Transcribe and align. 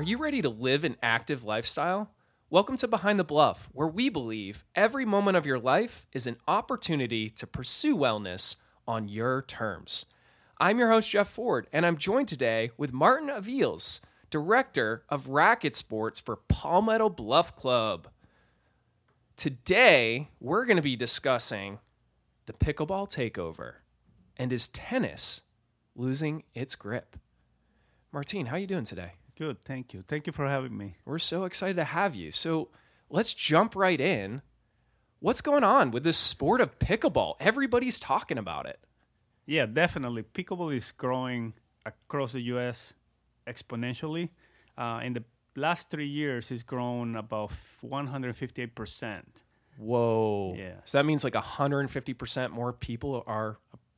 Are 0.00 0.12
you 0.12 0.16
ready 0.16 0.40
to 0.40 0.48
live 0.48 0.82
an 0.82 0.96
active 1.02 1.44
lifestyle? 1.44 2.14
Welcome 2.48 2.78
to 2.78 2.88
Behind 2.88 3.18
the 3.18 3.22
Bluff, 3.22 3.68
where 3.74 3.86
we 3.86 4.08
believe 4.08 4.64
every 4.74 5.04
moment 5.04 5.36
of 5.36 5.44
your 5.44 5.58
life 5.58 6.06
is 6.14 6.26
an 6.26 6.38
opportunity 6.48 7.28
to 7.28 7.46
pursue 7.46 7.94
wellness 7.94 8.56
on 8.88 9.08
your 9.08 9.42
terms. 9.42 10.06
I'm 10.56 10.78
your 10.78 10.88
host, 10.88 11.10
Jeff 11.10 11.28
Ford, 11.28 11.66
and 11.70 11.84
I'm 11.84 11.98
joined 11.98 12.28
today 12.28 12.70
with 12.78 12.94
Martin 12.94 13.28
Aviles, 13.28 14.00
Director 14.30 15.04
of 15.10 15.28
Racket 15.28 15.76
Sports 15.76 16.18
for 16.18 16.36
Palmetto 16.48 17.10
Bluff 17.10 17.54
Club. 17.54 18.08
Today, 19.36 20.30
we're 20.40 20.64
going 20.64 20.78
to 20.78 20.82
be 20.82 20.96
discussing 20.96 21.78
the 22.46 22.54
pickleball 22.54 23.14
takeover 23.14 23.74
and 24.38 24.50
is 24.50 24.66
tennis 24.66 25.42
losing 25.94 26.44
its 26.54 26.74
grip? 26.74 27.18
Martine, 28.12 28.46
how 28.46 28.56
are 28.56 28.60
you 28.60 28.66
doing 28.66 28.84
today? 28.84 29.12
Good, 29.40 29.64
thank 29.64 29.94
you. 29.94 30.04
Thank 30.06 30.26
you 30.26 30.34
for 30.34 30.46
having 30.46 30.76
me. 30.76 30.96
We're 31.06 31.18
so 31.18 31.44
excited 31.44 31.76
to 31.76 31.84
have 31.84 32.14
you. 32.14 32.30
So 32.30 32.68
let's 33.08 33.32
jump 33.32 33.74
right 33.74 33.98
in. 33.98 34.42
What's 35.18 35.40
going 35.40 35.64
on 35.64 35.92
with 35.92 36.04
this 36.04 36.18
sport 36.18 36.60
of 36.60 36.78
pickleball? 36.78 37.36
Everybody's 37.40 37.98
talking 37.98 38.36
about 38.36 38.66
it. 38.66 38.80
Yeah, 39.46 39.64
definitely. 39.64 40.24
Pickleball 40.24 40.76
is 40.76 40.92
growing 40.92 41.54
across 41.86 42.32
the 42.32 42.42
U.S. 42.52 42.92
exponentially. 43.46 44.28
Uh, 44.76 45.00
in 45.02 45.14
the 45.14 45.24
last 45.56 45.88
three 45.88 46.06
years, 46.06 46.50
it's 46.50 46.62
grown 46.62 47.16
about 47.16 47.50
158 47.80 48.74
percent. 48.74 49.42
Whoa! 49.78 50.54
Yeah. 50.54 50.74
So 50.84 50.98
that 50.98 51.06
means 51.06 51.24
like 51.24 51.34
150 51.34 52.12
percent 52.12 52.52
more 52.52 52.74
people 52.74 53.24
are 53.26 53.56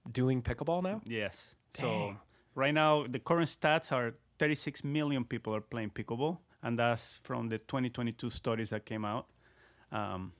doing 0.08 0.40
pickleball 0.40 0.84
now. 0.84 1.00
Yes. 1.04 1.56
Dang. 1.74 1.82
So 1.82 2.16
right 2.54 2.72
now, 2.72 3.08
the 3.08 3.18
current 3.18 3.48
stats 3.48 3.90
are 3.90 4.14
36 4.46 4.82
million 4.82 5.24
people 5.24 5.54
are 5.54 5.60
playing 5.60 5.90
pickleball, 5.90 6.38
and 6.64 6.76
that's 6.76 7.20
from 7.22 7.48
the 7.48 7.58
2022 7.58 8.28
studies 8.28 8.70
that 8.70 8.84
came 8.84 9.04
out. 9.04 9.26
Um, 9.92 10.32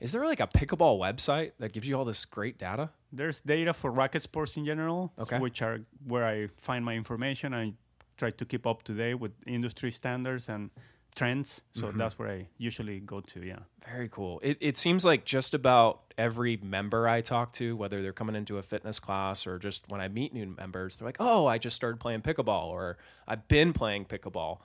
Is 0.00 0.12
there 0.12 0.24
like 0.24 0.40
a 0.40 0.46
pickleball 0.46 0.98
website 0.98 1.52
that 1.58 1.74
gives 1.74 1.86
you 1.86 1.94
all 1.98 2.06
this 2.06 2.24
great 2.24 2.56
data? 2.58 2.88
there's 3.12 3.40
data 3.42 3.74
for 3.74 3.90
racket 3.90 4.22
sports 4.22 4.56
in 4.56 4.64
general, 4.64 5.12
Okay. 5.18 5.38
which 5.38 5.60
are 5.60 5.80
where 6.06 6.24
I 6.24 6.48
find 6.56 6.82
my 6.84 6.94
information. 6.94 7.52
I 7.52 7.74
try 8.16 8.30
to 8.30 8.44
keep 8.46 8.66
up 8.66 8.82
to 8.84 8.94
date 8.94 9.16
with 9.20 9.32
industry 9.46 9.90
standards 9.90 10.48
and 10.48 10.70
trends. 11.14 11.60
So 11.72 11.88
Mm-hmm. 11.88 11.98
that's 11.98 12.18
where 12.18 12.28
I 12.28 12.46
usually 12.58 13.00
go 13.00 13.20
to. 13.20 13.44
Yeah. 13.44 13.60
Very 13.88 14.08
cool. 14.08 14.40
It, 14.42 14.58
it 14.60 14.76
seems 14.76 15.04
like 15.04 15.24
just 15.24 15.54
about 15.54 16.02
every 16.18 16.56
member 16.62 17.08
I 17.08 17.20
talk 17.20 17.52
to, 17.54 17.76
whether 17.76 18.02
they're 18.02 18.12
coming 18.12 18.36
into 18.36 18.58
a 18.58 18.62
fitness 18.62 18.98
class 19.00 19.46
or 19.46 19.58
just 19.58 19.88
when 19.90 20.00
I 20.00 20.08
meet 20.08 20.32
new 20.34 20.46
members, 20.46 20.96
they're 20.96 21.06
like, 21.08 21.16
oh, 21.20 21.46
I 21.46 21.58
just 21.58 21.76
started 21.76 21.98
playing 22.00 22.22
pickleball 22.22 22.66
or 22.66 22.98
I've 23.26 23.48
been 23.48 23.72
playing 23.72 24.04
pickleball. 24.06 24.58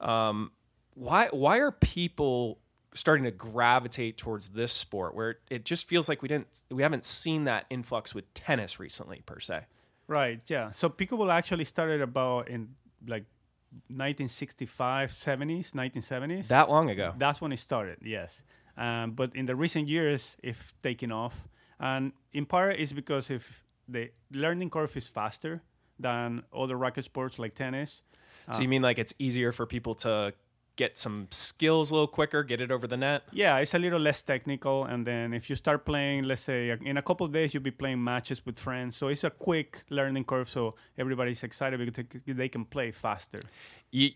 Um, 0.00 0.52
why, 0.94 1.28
why 1.30 1.58
are 1.58 1.72
people 1.72 2.58
starting 2.94 3.24
to 3.24 3.30
gravitate 3.30 4.18
towards 4.18 4.48
this 4.48 4.72
sport 4.72 5.14
where 5.14 5.36
it 5.50 5.64
just 5.64 5.88
feels 5.88 6.08
like 6.08 6.22
we 6.22 6.28
didn't, 6.28 6.62
we 6.70 6.82
haven't 6.82 7.04
seen 7.04 7.44
that 7.44 7.66
influx 7.70 8.14
with 8.14 8.32
tennis 8.34 8.78
recently 8.80 9.22
per 9.26 9.40
se? 9.40 9.62
Right. 10.06 10.40
Yeah. 10.48 10.70
So 10.70 10.88
pickleball 10.88 11.32
actually 11.32 11.64
started 11.64 12.00
about 12.00 12.48
in 12.48 12.70
like 13.06 13.24
1965, 13.88 15.12
70s, 15.12 15.72
1970s. 15.72 16.48
That 16.48 16.68
long 16.68 16.90
ago. 16.90 17.14
That's 17.16 17.40
when 17.40 17.52
it 17.52 17.58
started, 17.58 17.98
yes. 18.02 18.42
Um, 18.76 19.12
but 19.12 19.34
in 19.34 19.46
the 19.46 19.56
recent 19.56 19.88
years, 19.88 20.36
it's 20.42 20.58
taken 20.82 21.12
off. 21.12 21.48
And 21.80 22.12
in 22.32 22.46
part, 22.46 22.76
it's 22.78 22.92
because 22.92 23.30
if 23.30 23.64
the 23.88 24.10
learning 24.32 24.70
curve 24.70 24.96
is 24.96 25.08
faster 25.08 25.62
than 25.98 26.42
other 26.56 26.76
racket 26.76 27.04
sports 27.04 27.38
like 27.38 27.54
tennis. 27.54 28.02
So 28.52 28.62
you 28.62 28.68
mean 28.68 28.82
like 28.82 28.98
it's 28.98 29.14
easier 29.18 29.52
for 29.52 29.66
people 29.66 29.94
to 29.96 30.32
get 30.78 30.96
some 30.96 31.26
skills 31.30 31.90
a 31.90 31.94
little 31.94 32.06
quicker, 32.06 32.42
get 32.42 32.60
it 32.62 32.70
over 32.70 32.86
the 32.86 32.96
net? 32.96 33.24
Yeah, 33.32 33.58
it's 33.58 33.74
a 33.74 33.78
little 33.78 33.98
less 34.00 34.22
technical. 34.22 34.84
And 34.86 35.06
then 35.06 35.34
if 35.34 35.50
you 35.50 35.56
start 35.56 35.84
playing, 35.84 36.24
let's 36.24 36.40
say 36.42 36.70
in 36.70 36.96
a 36.96 37.02
couple 37.02 37.26
of 37.26 37.32
days, 37.32 37.52
you'll 37.52 37.62
be 37.64 37.72
playing 37.82 38.02
matches 38.02 38.46
with 38.46 38.56
friends. 38.58 38.96
So 38.96 39.08
it's 39.08 39.24
a 39.24 39.30
quick 39.30 39.82
learning 39.90 40.24
curve. 40.24 40.48
So 40.48 40.76
everybody's 40.96 41.42
excited 41.42 41.78
because 41.78 42.06
they- 42.24 42.48
can 42.48 42.64
play 42.64 42.92
faster. 42.92 43.40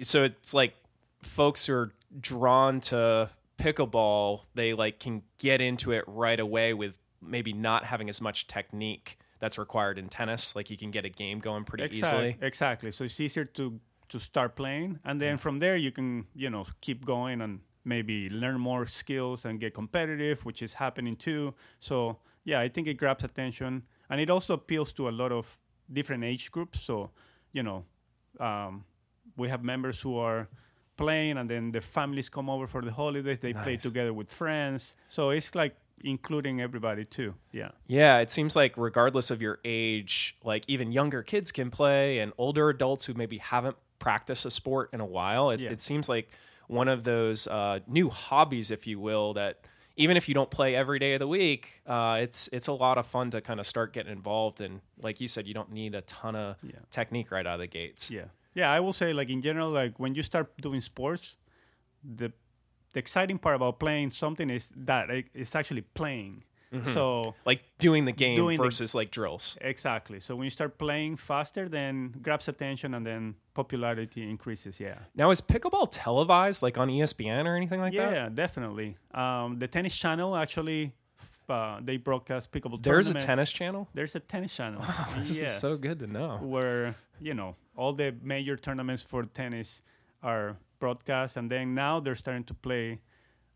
so 0.02 0.24
it's 0.24 0.54
like 0.54 0.74
folks 1.22 1.66
who 1.66 1.74
are 1.74 1.90
drawn 2.20 2.80
to 2.80 3.28
pickleball 3.58 4.42
they 4.54 4.74
like 4.74 4.98
can 4.98 5.22
get 5.38 5.60
into 5.60 5.92
it 5.92 6.04
right 6.06 6.40
away 6.40 6.74
with 6.74 6.98
maybe 7.20 7.52
not 7.52 7.84
having 7.84 8.08
as 8.08 8.20
much 8.20 8.46
technique 8.46 9.18
that's 9.38 9.56
required 9.58 9.98
in 9.98 10.08
tennis 10.08 10.56
like 10.56 10.68
you 10.70 10.76
can 10.76 10.90
get 10.90 11.04
a 11.04 11.08
game 11.08 11.38
going 11.38 11.64
pretty 11.64 11.84
Exact- 11.84 12.06
easily 12.12 12.36
Exactly. 12.40 12.90
So 12.90 13.04
it's 13.04 13.20
easier 13.20 13.44
to 13.44 13.78
to 14.12 14.20
start 14.20 14.56
playing, 14.56 14.98
and 15.04 15.20
then 15.20 15.38
from 15.38 15.58
there 15.58 15.76
you 15.76 15.90
can 15.90 16.26
you 16.34 16.50
know 16.50 16.64
keep 16.80 17.04
going 17.04 17.40
and 17.40 17.60
maybe 17.84 18.30
learn 18.30 18.60
more 18.60 18.86
skills 18.86 19.44
and 19.44 19.60
get 19.60 19.74
competitive, 19.74 20.44
which 20.44 20.62
is 20.62 20.74
happening 20.74 21.16
too. 21.16 21.54
So 21.80 22.18
yeah, 22.44 22.60
I 22.60 22.68
think 22.68 22.86
it 22.86 22.94
grabs 22.94 23.24
attention, 23.24 23.82
and 24.08 24.20
it 24.20 24.30
also 24.30 24.54
appeals 24.54 24.92
to 24.92 25.08
a 25.08 25.10
lot 25.10 25.32
of 25.32 25.58
different 25.92 26.24
age 26.24 26.50
groups. 26.50 26.80
So 26.80 27.10
you 27.52 27.62
know, 27.62 27.84
um, 28.40 28.84
we 29.36 29.48
have 29.48 29.62
members 29.62 30.00
who 30.00 30.16
are 30.18 30.48
playing, 30.96 31.38
and 31.38 31.50
then 31.50 31.72
the 31.72 31.80
families 31.80 32.28
come 32.28 32.48
over 32.48 32.66
for 32.66 32.82
the 32.82 32.92
holidays. 32.92 33.38
They 33.40 33.52
play 33.52 33.76
together 33.76 34.12
with 34.12 34.30
friends. 34.30 34.94
So 35.08 35.30
it's 35.30 35.54
like 35.54 35.74
including 36.04 36.60
everybody 36.60 37.04
too. 37.04 37.34
Yeah. 37.52 37.70
yeah 37.86 38.18
it 38.18 38.30
seems 38.30 38.56
like 38.56 38.76
regardless 38.76 39.30
of 39.30 39.40
your 39.40 39.58
age 39.64 40.36
like 40.42 40.64
even 40.68 40.92
younger 40.92 41.22
kids 41.22 41.52
can 41.52 41.70
play 41.70 42.18
and 42.18 42.32
older 42.38 42.68
adults 42.68 43.04
who 43.04 43.14
maybe 43.14 43.38
haven't 43.38 43.76
practiced 44.06 44.44
a 44.44 44.50
sport 44.50 44.86
in 44.92 45.00
a 45.00 45.06
while 45.18 45.46
it, 45.54 45.60
Yeah. 45.60 45.70
it 45.74 45.80
seems 45.80 46.08
like 46.14 46.26
one 46.80 46.88
of 46.94 47.00
those 47.04 47.46
uh, 47.58 47.78
new 47.86 48.08
hobbies 48.10 48.70
if 48.76 48.82
you 48.90 48.98
will 49.08 49.28
that 49.34 49.54
even 49.96 50.16
if 50.16 50.24
you 50.28 50.34
don't 50.38 50.50
play 50.58 50.70
every 50.82 50.98
day 51.04 51.12
of 51.16 51.20
the 51.24 51.28
week 51.40 51.62
uh, 51.94 52.16
it's 52.24 52.48
it's 52.56 52.68
a 52.74 52.76
lot 52.84 52.96
of 52.98 53.06
fun 53.06 53.30
to 53.30 53.40
kind 53.40 53.60
of 53.60 53.66
start 53.74 53.92
getting 53.96 54.12
involved 54.20 54.60
and 54.60 54.80
like 55.06 55.16
you 55.22 55.28
said 55.28 55.42
you 55.46 55.54
don't 55.54 55.70
need 55.80 55.94
a 55.94 56.00
ton 56.02 56.34
of 56.34 56.56
Yeah. 56.62 56.80
technique 56.90 57.28
right 57.30 57.46
out 57.46 57.54
of 57.60 57.60
the 57.66 57.72
gates 57.80 58.10
Yeah, 58.10 58.28
yeah. 58.60 58.68
I 58.76 58.80
will 58.80 58.92
say, 59.02 59.12
like 59.20 59.30
in 59.36 59.40
general, 59.48 59.70
like 59.82 59.94
when 60.02 60.12
you 60.16 60.22
start 60.22 60.46
doing 60.66 60.80
sports, 60.80 61.36
the 62.02 62.28
the 62.94 62.98
exciting 62.98 63.38
part 63.38 63.54
about 63.56 63.78
playing 63.78 64.10
something 64.12 64.50
is 64.50 64.70
that 64.86 65.04
it's 65.34 65.54
actually 65.54 65.82
playing. 65.94 66.44
So 66.92 67.34
like 67.44 67.62
doing 67.78 68.06
the 68.06 68.12
game 68.12 68.36
Doing 68.36 68.56
the- 68.56 68.64
versus 68.64 68.94
like 68.94 69.10
drills 69.10 69.58
exactly. 69.60 70.20
So 70.20 70.34
when 70.36 70.44
you 70.44 70.50
start 70.50 70.78
playing 70.78 71.16
faster, 71.16 71.68
then 71.68 72.14
grabs 72.22 72.48
attention 72.48 72.94
and 72.94 73.04
then 73.06 73.34
popularity 73.54 74.22
increases. 74.28 74.80
Yeah. 74.80 74.98
now 75.14 75.30
is 75.30 75.40
pickleball 75.42 75.88
televised 75.90 76.62
like 76.62 76.78
on 76.78 76.88
espn 76.88 77.44
or 77.46 77.54
anything 77.56 77.80
like 77.80 77.94
that 77.94 78.12
yeah, 78.12 78.28
definitely. 78.30 78.96
Um, 79.12 79.58
the 79.58 79.68
tennis 79.68 79.94
channel 79.94 80.34
actually, 80.34 80.92
uh, 81.48 81.80
they 81.84 81.98
broadcast 81.98 82.50
pickleball. 82.52 82.82
there's 82.82 83.10
a 83.10 83.14
tennis 83.14 83.52
channel 83.52 83.88
There's 83.92 84.14
a 84.14 84.20
tennis 84.20 84.56
channel. 84.56 84.80
this 85.18 85.38
yes. 85.38 85.54
is 85.54 85.60
so 85.60 85.76
good 85.76 85.98
to 85.98 86.06
know 86.06 86.38
where 86.40 86.94
you 87.20 87.34
know 87.34 87.56
all 87.76 87.92
the 87.92 88.14
major 88.22 88.56
tournaments 88.56 89.02
for 89.02 89.24
tennis 89.24 89.80
are 90.22 90.56
broadcast, 90.78 91.36
and 91.36 91.50
then 91.50 91.74
now 91.74 92.00
they're 92.00 92.14
starting 92.24 92.44
to 92.44 92.54
play 92.54 93.00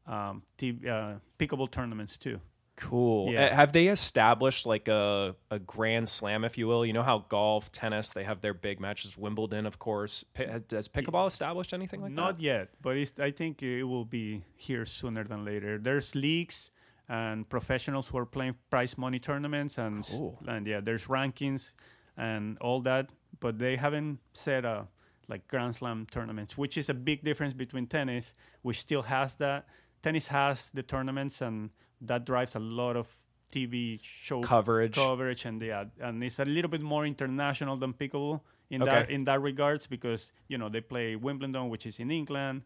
um, 0.07 0.43
t- 0.59 0.79
uh, 0.89 1.15
pickleball 1.39 1.71
tournaments 1.71 2.17
too. 2.19 2.39
Cool. 2.77 3.33
Yeah. 3.33 3.55
Have 3.55 3.73
they 3.73 3.89
established 3.89 4.67
like 4.67 4.87
a, 4.89 5.35
a 5.51 5.59
grand 5.59 6.09
slam, 6.09 6.45
if 6.45 6.59
you 6.59 6.67
will? 6.67 6.85
You 6.85 6.93
know 6.93 7.03
how 7.03 7.21
golf, 7.29 7.73
tennis, 7.73 8.11
they 8.11 8.25
have 8.25 8.43
their 8.43 8.53
big 8.55 8.81
matches. 8.81 9.17
Wimbledon, 9.17 9.65
of 9.67 9.79
course. 9.79 10.25
Pi- 10.35 10.47
has- 10.47 10.63
Has 10.71 10.89
pickleball 10.89 11.27
established 11.27 11.73
anything 11.73 12.03
like 12.03 12.13
Not 12.13 12.27
that? 12.27 12.33
Not 12.35 12.41
yet, 12.43 12.69
but 12.83 12.97
it's, 12.99 13.19
I 13.19 13.31
think 13.31 13.63
it 13.63 13.83
will 13.85 14.05
be 14.05 14.45
here 14.57 14.85
sooner 14.85 15.25
than 15.25 15.45
later. 15.45 15.79
There's 15.79 16.15
leagues 16.15 16.71
and 17.09 17.49
professionals 17.49 18.09
who 18.09 18.19
are 18.19 18.27
playing 18.27 18.57
prize 18.69 18.99
money 18.99 19.19
tournaments, 19.21 19.79
and 19.79 20.05
Cool. 20.07 20.39
and 20.47 20.67
yeah, 20.67 20.81
there's 20.81 21.07
rankings 21.07 21.73
and 22.17 22.59
all 22.59 22.81
that, 22.83 23.11
but 23.41 23.59
they 23.59 23.77
haven't 23.77 24.19
set 24.33 24.65
a 24.65 24.87
like 25.29 25.49
Grand 25.49 25.75
Slam 25.75 26.07
tournaments, 26.11 26.57
which 26.59 26.77
is 26.79 26.89
a 26.89 26.95
big 26.95 27.25
difference 27.25 27.53
between 27.55 27.87
tennis, 27.87 28.33
which 28.63 28.79
still 28.81 29.03
has 29.03 29.35
that. 29.37 29.67
Tennis 30.03 30.29
has 30.29 30.71
the 30.73 30.83
tournaments, 30.83 31.41
and 31.41 31.71
that 32.01 32.25
drives 32.25 32.55
a 32.55 32.59
lot 32.61 32.97
of 32.97 33.07
TV 33.53 34.01
show 34.03 34.41
Coverage. 34.41 34.95
coverage, 34.95 35.45
and 35.45 35.63
yeah, 35.63 35.85
and 36.01 36.23
it's 36.23 36.39
a 36.39 36.45
little 36.45 36.71
bit 36.71 36.81
more 36.83 37.07
international 37.07 37.77
than 37.77 37.93
pickleball 37.93 38.41
in 38.71 38.81
that 38.81 39.09
in 39.11 39.25
that 39.25 39.41
regards 39.41 39.87
because 39.87 40.31
you 40.49 40.59
know 40.59 40.69
they 40.69 40.81
play 40.81 41.15
Wimbledon, 41.17 41.69
which 41.69 41.87
is 41.87 41.99
in 41.99 42.11
England. 42.11 42.63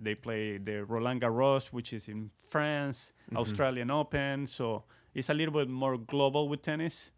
They 0.00 0.14
play 0.14 0.58
the 0.58 0.84
Roland 0.84 1.22
Garros, 1.22 1.68
which 1.72 1.92
is 1.92 2.08
in 2.08 2.30
France, 2.48 3.12
Mm-hmm. 3.26 3.36
Australian 3.38 3.90
Open. 3.90 4.46
So 4.46 4.84
it's 5.14 5.28
a 5.28 5.34
little 5.34 5.52
bit 5.54 5.68
more 5.68 5.96
global 5.98 6.48
with 6.48 6.62
tennis. 6.62 7.10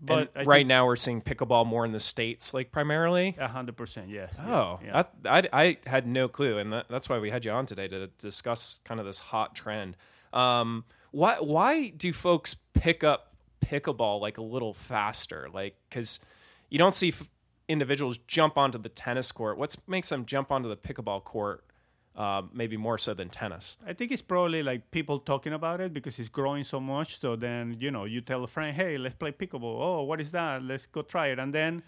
But 0.00 0.32
I 0.36 0.42
right 0.42 0.66
now 0.66 0.84
we're 0.86 0.96
seeing 0.96 1.22
pickleball 1.22 1.66
more 1.66 1.84
in 1.84 1.92
the 1.92 2.00
States, 2.00 2.52
like 2.52 2.72
primarily. 2.72 3.36
a 3.38 3.48
hundred 3.48 3.76
percent, 3.76 4.08
yes. 4.10 4.34
Oh, 4.40 4.78
yeah. 4.84 5.04
that, 5.22 5.48
I, 5.52 5.62
I 5.64 5.76
had 5.86 6.06
no 6.06 6.28
clue, 6.28 6.58
and 6.58 6.72
that, 6.72 6.86
that's 6.88 7.08
why 7.08 7.18
we 7.18 7.30
had 7.30 7.44
you 7.44 7.52
on 7.52 7.64
today 7.66 7.88
to 7.88 8.08
discuss 8.18 8.80
kind 8.84 9.00
of 9.00 9.06
this 9.06 9.18
hot 9.18 9.54
trend. 9.54 9.96
Um, 10.34 10.84
why 11.12 11.36
why 11.36 11.88
do 11.90 12.12
folks 12.12 12.56
pick 12.74 13.02
up 13.04 13.34
pickleball 13.64 14.20
like 14.20 14.36
a 14.36 14.42
little 14.42 14.74
faster? 14.74 15.48
Like, 15.52 15.76
because 15.88 16.18
you 16.68 16.78
don't 16.78 16.94
see 16.94 17.08
f- 17.08 17.30
individuals 17.68 18.18
jump 18.26 18.58
onto 18.58 18.78
the 18.78 18.88
tennis 18.88 19.32
court? 19.32 19.56
What 19.56 19.76
makes 19.86 20.08
them 20.08 20.26
jump 20.26 20.50
onto 20.50 20.68
the 20.68 20.76
pickleball 20.76 21.24
court? 21.24 21.64
Uh, 22.16 22.42
maybe 22.52 22.76
more 22.76 22.96
so 22.96 23.12
than 23.12 23.28
tennis. 23.28 23.76
I 23.84 23.92
think 23.92 24.12
it's 24.12 24.22
probably 24.22 24.62
like 24.62 24.92
people 24.92 25.18
talking 25.18 25.52
about 25.52 25.80
it 25.80 25.92
because 25.92 26.16
it's 26.20 26.28
growing 26.28 26.62
so 26.62 26.78
much. 26.78 27.18
So 27.18 27.34
then 27.34 27.76
you 27.80 27.90
know 27.90 28.04
you 28.04 28.20
tell 28.20 28.44
a 28.44 28.46
friend, 28.46 28.76
"Hey, 28.76 28.98
let's 28.98 29.16
play 29.16 29.32
pickleball." 29.32 29.80
Oh, 29.80 30.02
what 30.02 30.20
is 30.20 30.30
that? 30.30 30.62
Let's 30.62 30.86
go 30.86 31.02
try 31.02 31.28
it. 31.28 31.40
And 31.40 31.52
then 31.52 31.82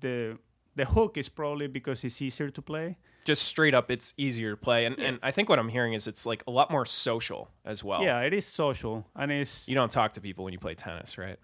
the 0.00 0.38
the 0.74 0.84
hook 0.84 1.16
is 1.16 1.28
probably 1.28 1.66
because 1.66 2.04
it's 2.04 2.20
easier 2.22 2.50
to 2.50 2.62
play. 2.62 2.98
Just 3.24 3.42
straight 3.42 3.74
up, 3.74 3.90
it's 3.90 4.14
easier 4.16 4.50
to 4.52 4.56
play, 4.56 4.84
and 4.84 4.98
and 4.98 5.18
I 5.22 5.30
think 5.30 5.48
what 5.48 5.58
I'm 5.58 5.68
hearing 5.68 5.92
is 5.92 6.08
it's 6.08 6.26
like 6.26 6.42
a 6.46 6.50
lot 6.50 6.70
more 6.70 6.84
social 6.86 7.50
as 7.64 7.84
well. 7.84 8.02
Yeah, 8.02 8.20
it 8.20 8.32
is 8.34 8.46
social, 8.46 9.06
and 9.14 9.30
it's 9.30 9.68
You 9.68 9.74
don't 9.74 9.92
talk 9.92 10.12
to 10.14 10.20
people 10.20 10.44
when 10.44 10.52
you 10.52 10.58
play 10.58 10.74
tennis, 10.74 11.18
right? 11.18 11.38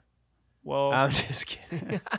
well. 0.64 0.92
I'm 0.92 1.10
just 1.10 1.46
kidding. 1.46 2.00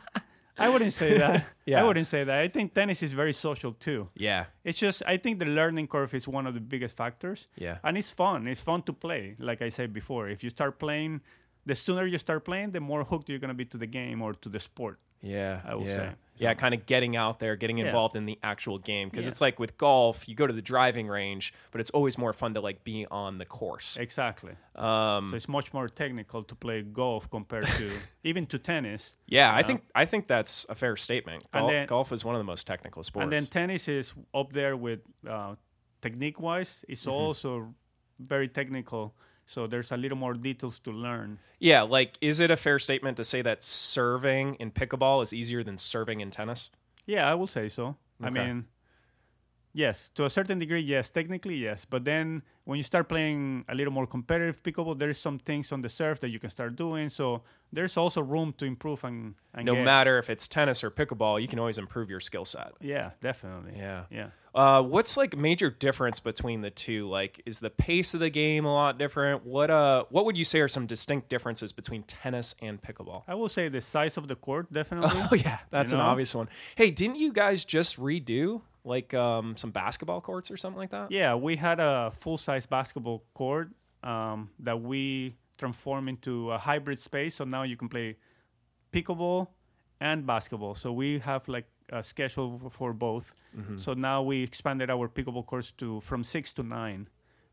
I 0.57 0.67
wouldn't 0.69 0.91
say 0.94 1.17
that. 1.17 1.45
Yeah. 1.65 1.81
I 1.81 1.83
wouldn't 1.83 2.07
say 2.07 2.23
that. 2.23 2.39
I 2.39 2.47
think 2.47 2.73
tennis 2.73 3.03
is 3.03 3.13
very 3.13 3.31
social 3.31 3.73
too. 3.73 4.09
yeah, 4.15 4.45
It's 4.63 4.79
just 4.79 5.03
I 5.06 5.17
think 5.17 5.38
the 5.38 5.45
learning 5.45 5.88
curve 5.88 6.15
is 6.15 6.27
one 6.27 6.47
of 6.47 6.56
the 6.56 6.59
biggest 6.59 6.97
factors. 6.97 7.47
yeah, 7.56 7.77
And 7.83 7.95
it's 7.95 8.11
fun. 8.11 8.47
It's 8.47 8.61
fun 8.63 8.81
to 8.83 8.94
play. 8.94 9.35
Like 9.38 9.61
I 9.61 9.69
said 9.69 9.94
before, 9.94 10.29
if 10.29 10.44
you 10.44 10.50
start 10.50 10.79
playing, 10.79 11.21
the 11.67 11.75
sooner 11.75 12.07
you 12.07 12.17
start 12.17 12.44
playing, 12.45 12.71
the 12.71 12.79
more 12.79 13.03
hooked 13.03 13.29
you're 13.29 13.38
gonna 13.38 13.53
be 13.53 13.65
to 13.65 13.77
the 13.77 13.85
game 13.85 14.23
or 14.23 14.33
to 14.33 14.50
the 14.50 14.59
sport. 14.59 14.97
yeah. 15.21 15.61
I 15.63 15.75
would 15.75 15.88
yeah. 15.88 15.95
say. 15.95 16.09
Yeah, 16.39 16.53
kind 16.53 16.74
of 16.74 16.86
getting 16.86 17.15
out 17.18 17.39
there, 17.39 17.56
getting 17.56 17.77
involved 17.80 18.15
in 18.15 18.25
the 18.25 18.39
actual 18.41 18.77
game 18.77 19.09
because 19.09 19.27
it's 19.27 19.41
like 19.41 19.59
with 19.59 19.77
golf, 19.77 20.27
you 20.30 20.36
go 20.36 20.47
to 20.47 20.53
the 20.53 20.62
driving 20.62 21.07
range, 21.07 21.53
but 21.71 21.81
it's 21.81 21.89
always 21.89 22.18
more 22.18 22.31
fun 22.33 22.53
to 22.53 22.62
like 22.62 22.83
be 22.83 23.06
on 23.12 23.38
the 23.38 23.45
course. 23.45 23.97
Exactly. 23.97 24.53
Um, 24.75 25.30
So 25.30 25.36
it's 25.36 25.50
much 25.50 25.74
more 25.74 25.88
technical 25.89 26.44
to 26.44 26.56
play 26.56 26.81
golf 26.81 27.30
compared 27.30 27.68
to 27.68 27.91
even 28.24 28.45
to 28.47 28.57
tennis. 28.59 29.15
yeah, 29.27 29.51
I 29.51 29.62
know? 29.62 29.68
think 29.68 29.81
I 29.94 30.06
think 30.06 30.27
that's 30.27 30.65
a 30.69 30.75
fair 30.75 30.95
statement. 30.95 31.50
Golf, 31.51 31.69
then- 31.71 31.88
golf 31.88 32.12
is 32.13 32.24
one 32.24 32.36
of 32.36 32.39
the 32.39 32.45
most 32.53 32.65
technical 32.65 33.03
sports. 33.03 33.24
And 33.24 33.31
then 33.33 33.45
tennis 33.45 33.88
is 33.88 34.13
up 34.33 34.53
there 34.53 34.75
with 34.77 35.00
uh, 35.27 35.56
technique 36.01 36.39
wise. 36.39 36.85
It's 36.88 37.01
Mm-hmm. 37.06 37.12
also 37.27 37.74
very 38.18 38.47
technical. 38.47 39.13
So 39.50 39.66
there's 39.66 39.92
a 39.92 39.98
little 39.98 40.16
more 40.18 40.36
details 40.36 40.78
to 40.86 40.92
learn. 40.92 41.40
yeah, 41.57 41.81
like 41.81 42.18
is 42.22 42.40
it 42.40 42.51
a 42.51 42.56
fair 42.56 42.78
statement 42.78 43.18
to 43.18 43.24
say 43.24 43.42
that 43.42 43.63
serving 43.63 44.56
in 44.62 44.69
pickleball 44.69 45.24
is 45.24 45.34
easier 45.34 45.63
than 45.63 45.75
serving 45.78 46.22
in 46.22 46.30
tennis? 46.30 46.69
Yeah, 47.07 47.28
I 47.31 47.34
will 47.34 47.48
say 47.48 47.68
so. 47.68 47.96
I 48.22 48.30
mean, 48.30 48.66
yes, 49.74 50.10
to 50.16 50.25
a 50.25 50.30
certain 50.30 50.60
degree, 50.60 50.81
yes. 50.81 51.10
Technically, 51.10 51.56
yes. 51.56 51.86
But 51.89 52.04
then 52.06 52.42
when 52.66 52.77
you 52.77 52.83
start 52.83 53.10
playing 53.10 53.66
a 53.69 53.75
little 53.75 53.94
more 53.94 54.06
competitive 54.07 54.62
pickleball, 54.63 54.98
there's 55.00 55.18
some 55.19 55.39
things 55.39 55.71
on 55.71 55.81
the 55.81 55.89
serve 55.89 56.19
that 56.21 56.30
you 56.30 56.39
can 56.39 56.50
start 56.50 56.75
doing. 56.75 57.10
So 57.10 57.42
there's 57.74 57.98
also 57.98 58.21
room 58.21 58.54
to 58.57 58.66
improve 58.66 59.04
and, 59.04 59.36
and 59.54 59.66
No 59.66 59.75
get- 59.75 59.86
matter 59.86 60.18
if 60.18 60.30
it's 60.30 60.48
tennis 60.48 60.83
or 60.83 60.92
pickleball, 60.92 61.42
you 61.42 61.48
can 61.48 61.60
always 61.60 61.77
improve 61.77 62.10
your 62.10 62.19
skill 62.19 62.45
set. 62.45 62.74
Yeah, 62.81 63.12
definitely. 63.21 63.74
Yeah. 63.77 64.04
Yeah. 64.12 64.27
Uh, 64.54 64.81
what's 64.81 65.16
like 65.16 65.38
major 65.38 65.69
difference 65.69 66.19
between 66.19 66.62
the 66.62 66.71
two? 66.71 67.07
Like, 67.07 67.39
is 67.45 67.60
the 67.60 67.69
pace 67.69 68.16
of 68.16 68.19
the 68.19 68.31
game 68.31 68.66
a 68.66 68.74
lot 68.74 68.98
different? 68.98 69.45
What 69.45 69.69
uh, 69.69 70.06
what 70.10 70.25
would 70.25 70.39
you 70.39 70.44
say 70.44 70.60
are 70.60 70.68
some 70.68 70.88
distinct 70.88 71.30
differences 71.30 71.71
between 71.71 72.01
tennis 72.01 72.56
and 72.60 72.81
pickleball? 72.81 73.21
I 73.27 73.36
will 73.36 73.48
say 73.48 73.69
the 73.69 73.80
size 73.80 74.18
of 74.18 74.27
the 74.27 74.36
court, 74.36 74.74
definitely. 74.74 75.12
Oh 75.13 75.36
yeah, 75.36 75.60
that's 75.69 75.92
You 75.92 76.00
an 76.00 76.04
obvious 76.04 76.33
one. 76.33 76.50
Hey, 76.75 76.89
didn't 76.89 77.18
you 77.18 77.31
guys 77.31 77.63
just 77.63 78.00
redo 78.00 78.62
like 78.84 79.14
um, 79.14 79.58
some 79.58 79.72
basketball 79.72 80.22
courts 80.22 80.50
or 80.52 80.58
something 80.58 80.80
like 80.80 80.92
that? 80.92 81.12
Yeah, 81.12 81.36
we 81.36 81.56
had 81.56 81.80
a 81.80 82.12
full 82.20 82.38
size 82.38 82.66
basketball 82.66 83.24
court 83.34 83.72
um, 84.04 84.50
that 84.60 84.81
we 84.81 85.36
transformed 85.58 86.10
into 86.10 86.52
a 86.52 86.58
hybrid 86.58 87.00
space. 87.00 87.36
So 87.36 87.44
now 87.44 87.64
you 87.64 87.76
can 87.76 87.90
play 87.90 88.18
pickleball 88.92 89.48
and 90.00 90.26
basketball. 90.26 90.76
So 90.76 90.92
we 90.92 91.20
have 91.20 91.48
like 91.48 91.66
a 91.92 92.02
schedule 92.02 92.72
for 92.72 92.94
both. 92.94 93.34
Mm-hmm. 93.58 93.78
So 93.78 93.94
now 93.94 94.22
we 94.24 94.44
expanded 94.44 94.90
our 94.90 95.08
pickleball 95.10 95.46
courts 95.46 95.72
to 95.78 96.00
from 96.02 96.24
six 96.24 96.54
to 96.54 96.64
nine. 96.64 97.08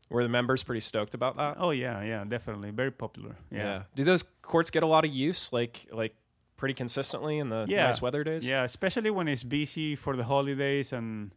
Were 0.09 0.23
the 0.23 0.29
members 0.29 0.63
pretty 0.63 0.79
stoked 0.79 1.13
about 1.13 1.35
that? 1.35 1.57
Oh 1.59 1.71
yeah, 1.71 2.01
yeah, 2.01 2.23
definitely 2.23 2.71
very 2.71 2.91
popular. 2.91 3.35
Yeah, 3.51 3.83
Do 3.95 4.05
those 4.05 4.23
courts 4.41 4.69
get 4.69 4.83
a 4.83 4.87
lot 4.87 5.03
of 5.03 5.11
use, 5.11 5.51
like 5.51 5.85
like 5.91 6.15
pretty 6.57 6.73
consistently 6.73 7.37
in 7.39 7.49
the 7.49 7.65
Yeah. 7.69 7.85
nice 7.85 8.01
weather 8.01 8.23
days? 8.23 8.45
yeah, 8.45 8.63
especially 8.63 9.09
when 9.11 9.27
it's 9.27 9.43
busy 9.43 9.95
for 9.95 10.15
the 10.17 10.23
holidays 10.23 10.91
and 10.93 11.31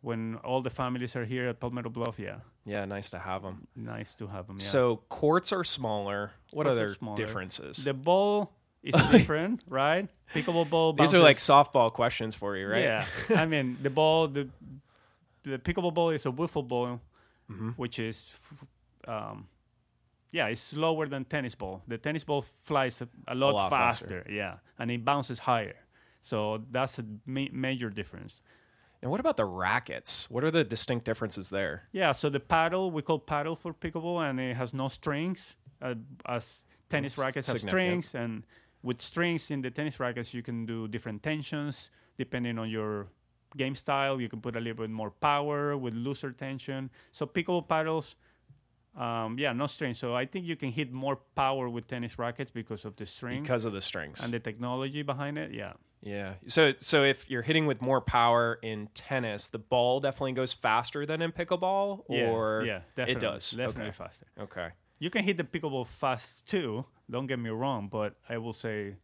when 0.00 0.36
all 0.44 0.60
the 0.62 0.70
families 0.70 1.16
are 1.16 1.24
here 1.24 1.48
at 1.48 1.60
Palmetto 1.60 1.88
Bluff. 1.90 2.18
Yeah, 2.18 2.40
Yeah, 2.66 2.84
nice 2.84 3.10
to 3.10 3.18
have 3.18 3.42
them. 3.42 3.66
nice 3.76 4.14
to 4.16 4.26
have 4.26 4.46
them. 4.46 4.56
Yeah. 4.58 4.66
So 4.66 4.96
courts 5.08 5.52
are 5.52 5.64
smaller. 5.64 6.32
What 6.52 6.64
Courts 6.64 6.68
are 6.68 6.70
other 6.72 6.94
smaller. 6.94 7.16
differences? 7.16 7.84
the 7.84 7.94
ball 7.94 8.52
is 8.82 8.94
different, 9.12 9.62
right? 9.68 10.08
Pickleball 10.34 10.68
ball. 10.68 10.92
These 10.92 11.14
are 11.14 11.20
like 11.22 11.38
softball 11.38 11.90
questions 11.92 12.34
for 12.34 12.56
you, 12.56 12.66
right? 12.68 12.82
Yeah, 12.82 13.06
I 13.36 13.46
mean 13.52 13.78
the 13.82 13.90
ball, 13.90 14.28
the 14.28 14.48
the 15.42 15.58
pickleball 15.58 15.92
ball 15.94 16.10
is 16.10 16.26
a 16.26 16.30
wiffle 16.32 16.66
ball, 16.66 17.00
Mm-hmm. 17.50 17.70
which 17.76 17.98
is, 17.98 18.24
f- 18.32 18.64
um, 19.08 19.46
yeah, 20.34 20.48
it's 20.48 20.60
slower 20.60 21.06
than 21.06 21.24
tennis 21.24 21.54
ball. 21.54 21.82
The 21.86 21.96
tennis 21.96 22.24
ball 22.24 22.42
flies 22.42 23.00
a, 23.00 23.08
a 23.28 23.36
lot, 23.36 23.54
lot 23.54 23.70
faster, 23.70 24.22
faster. 24.22 24.32
yeah, 24.32 24.56
and 24.80 24.90
it 24.90 25.04
bounces 25.04 25.38
higher. 25.38 25.76
So 26.22 26.60
that's 26.72 26.98
a 26.98 27.04
ma- 27.24 27.52
major 27.52 27.88
difference. 27.88 28.40
And 29.00 29.12
what 29.12 29.20
about 29.20 29.36
the 29.36 29.44
rackets? 29.44 30.28
What 30.28 30.42
are 30.42 30.50
the 30.50 30.64
distinct 30.64 31.04
differences 31.04 31.50
there? 31.50 31.84
Yeah, 31.92 32.10
so 32.10 32.30
the 32.30 32.40
paddle 32.40 32.90
we 32.90 33.00
call 33.02 33.20
paddle 33.20 33.54
for 33.54 33.72
pickleball, 33.72 34.28
and 34.28 34.40
it 34.40 34.56
has 34.56 34.74
no 34.74 34.88
strings, 34.88 35.54
uh, 35.80 35.94
as 36.26 36.64
tennis 36.88 37.14
That's 37.14 37.26
rackets 37.26 37.52
have 37.52 37.60
strings, 37.60 38.14
and 38.16 38.42
with 38.82 39.00
strings 39.00 39.52
in 39.52 39.62
the 39.62 39.70
tennis 39.70 40.00
rackets, 40.00 40.34
you 40.34 40.42
can 40.42 40.66
do 40.66 40.88
different 40.88 41.22
tensions 41.22 41.90
depending 42.18 42.58
on 42.58 42.68
your 42.68 43.06
game 43.56 43.76
style. 43.76 44.20
You 44.20 44.28
can 44.28 44.40
put 44.40 44.56
a 44.56 44.60
little 44.60 44.82
bit 44.82 44.90
more 44.90 45.12
power 45.12 45.76
with 45.76 45.94
looser 45.94 46.32
tension. 46.32 46.90
So 47.12 47.24
pickleball 47.24 47.68
paddles, 47.68 48.16
um, 48.96 49.38
yeah, 49.38 49.52
no 49.52 49.66
strings. 49.66 49.98
So 49.98 50.14
I 50.14 50.26
think 50.26 50.46
you 50.46 50.56
can 50.56 50.70
hit 50.70 50.92
more 50.92 51.16
power 51.34 51.68
with 51.68 51.86
tennis 51.88 52.18
rackets 52.18 52.50
because 52.50 52.84
of 52.84 52.96
the 52.96 53.06
string 53.06 53.42
Because 53.42 53.64
of 53.64 53.72
the 53.72 53.80
strings. 53.80 54.22
and 54.22 54.32
the 54.32 54.38
technology 54.40 55.02
behind 55.02 55.36
it. 55.38 55.52
Yeah. 55.52 55.72
yeah. 56.02 56.34
So 56.46 56.74
so 56.78 57.02
if 57.02 57.28
you're 57.30 57.42
hitting 57.42 57.66
with 57.66 57.80
more 57.82 58.00
power 58.00 58.58
in 58.62 58.88
tennis, 58.94 59.48
the 59.48 59.58
ball 59.58 60.00
definitely 60.00 60.32
goes 60.32 60.52
faster 60.52 61.06
than 61.06 61.22
in 61.22 61.32
pickleball 61.32 62.04
Yeah, 62.08 62.30
or 62.30 62.62
yeah, 62.66 62.80
definitely, 62.94 63.12
it 63.14 63.20
does. 63.32 63.50
definitely 63.50 63.82
Okay. 63.88 63.96
faster. 63.96 64.26
Okay. 64.38 64.68
You 65.00 65.10
can 65.10 65.24
hit 65.24 65.36
the 65.38 65.44
pickleball 65.44 65.86
fast 65.86 66.46
too. 66.46 66.84
Don't 67.10 67.26
get 67.26 67.38
me 67.38 67.50
wrong, 67.50 67.88
but 67.90 68.14
I 68.28 68.38
will 68.38 68.52
say 68.54 68.96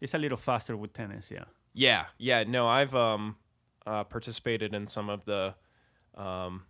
it's 0.00 0.14
a 0.14 0.18
little 0.18 0.38
faster 0.38 0.76
with 0.76 0.92
tennis. 0.92 1.30
Yeah. 1.30 1.44
Yeah, 1.74 2.06
yeah. 2.18 2.44
No, 2.44 2.68
I've 2.68 2.94
um 2.94 3.36
uh, 3.86 4.04
participated 4.04 4.72
in 4.74 4.86
some 4.86 5.08
of 5.10 5.24
the 5.24 5.54
um 6.14 6.62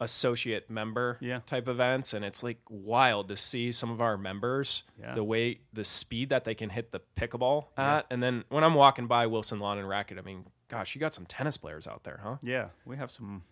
associate 0.00 0.70
member 0.70 1.18
Yeah. 1.20 1.40
type 1.46 1.68
events 1.68 2.14
and 2.14 2.24
it's 2.24 2.42
like 2.42 2.58
wild 2.68 3.28
to 3.28 3.36
see 3.36 3.70
some 3.70 3.90
of 3.90 4.00
our 4.00 4.16
members 4.16 4.82
Yeah. 4.98 5.14
the 5.14 5.22
way 5.24 5.60
the 5.72 5.84
speed 5.84 6.30
that 6.30 6.44
they 6.44 6.54
can 6.54 6.70
hit 6.70 6.90
the 6.90 7.00
pickleball 7.18 7.66
at 7.76 8.06
and 8.10 8.22
then 8.22 8.44
when 8.48 8.64
i'm 8.64 8.74
walking 8.74 9.06
by 9.06 9.26
wilson 9.26 9.58
lawn 9.60 9.76
and 9.78 9.86
racket 9.88 10.18
i 10.18 10.22
mean 10.22 10.46
gosh 10.68 10.94
you 10.94 11.00
got 11.00 11.12
some 11.12 11.26
tennis 11.26 11.56
players 11.58 11.86
out 11.86 12.02
there 12.04 12.20
huh 12.22 12.36
Yeah, 12.42 12.68
we 12.84 12.96
have 12.96 13.10
some. 13.10 13.42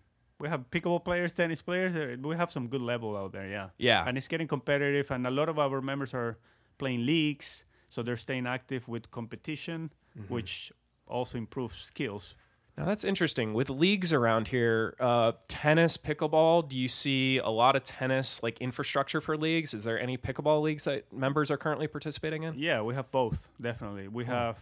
We 0.40 0.48
have 0.48 0.70
pickleball 0.70 1.04
players, 1.04 1.32
tennis 1.32 1.62
players. 1.62 1.92
We 2.22 2.36
have 2.36 2.48
some 2.52 2.68
good 2.68 2.80
level 2.80 3.16
out 3.16 3.32
there. 3.32 3.48
Yeah. 3.48 3.70
Yeah. 3.76 4.04
And 4.06 4.16
it's 4.16 4.28
getting 4.28 4.46
competitive, 4.46 5.10
and 5.10 5.26
a 5.26 5.30
lot 5.32 5.48
of 5.48 5.58
our 5.58 5.80
members 5.80 6.14
are 6.14 6.38
playing 6.78 7.04
leagues, 7.06 7.64
so 7.88 8.04
they're 8.04 8.16
staying 8.16 8.46
active 8.46 8.86
with 8.86 9.10
competition, 9.10 9.90
Mm-hmm. 10.16 10.32
which 10.34 10.72
also 11.08 11.38
improves 11.38 11.76
skills. 11.78 12.36
Now 12.78 12.84
that's 12.84 13.04
interesting. 13.04 13.52
With 13.54 13.68
leagues 13.68 14.12
around 14.12 14.48
here 14.48 14.94
uh 15.00 15.32
tennis 15.48 15.96
pickleball 15.96 16.68
do 16.68 16.78
you 16.78 16.88
see 16.88 17.38
a 17.38 17.48
lot 17.48 17.76
of 17.76 17.82
tennis 17.82 18.42
like 18.42 18.58
infrastructure 18.60 19.20
for 19.20 19.36
leagues? 19.36 19.74
Is 19.74 19.84
there 19.84 19.98
any 20.00 20.16
pickleball 20.16 20.62
leagues 20.62 20.84
that 20.84 21.12
members 21.12 21.50
are 21.50 21.56
currently 21.56 21.88
participating 21.88 22.44
in? 22.44 22.54
Yeah, 22.56 22.82
we 22.82 22.94
have 22.94 23.10
both, 23.10 23.50
definitely. 23.60 24.08
We 24.08 24.24
have 24.24 24.58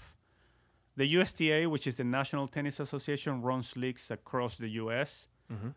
the 0.96 1.06
USTA, 1.06 1.68
which 1.68 1.86
is 1.86 1.96
the 1.96 2.04
National 2.04 2.48
Tennis 2.48 2.80
Association, 2.80 3.42
runs 3.42 3.76
leagues 3.76 4.10
across 4.10 4.56
the 4.56 4.68
US, 4.82 5.26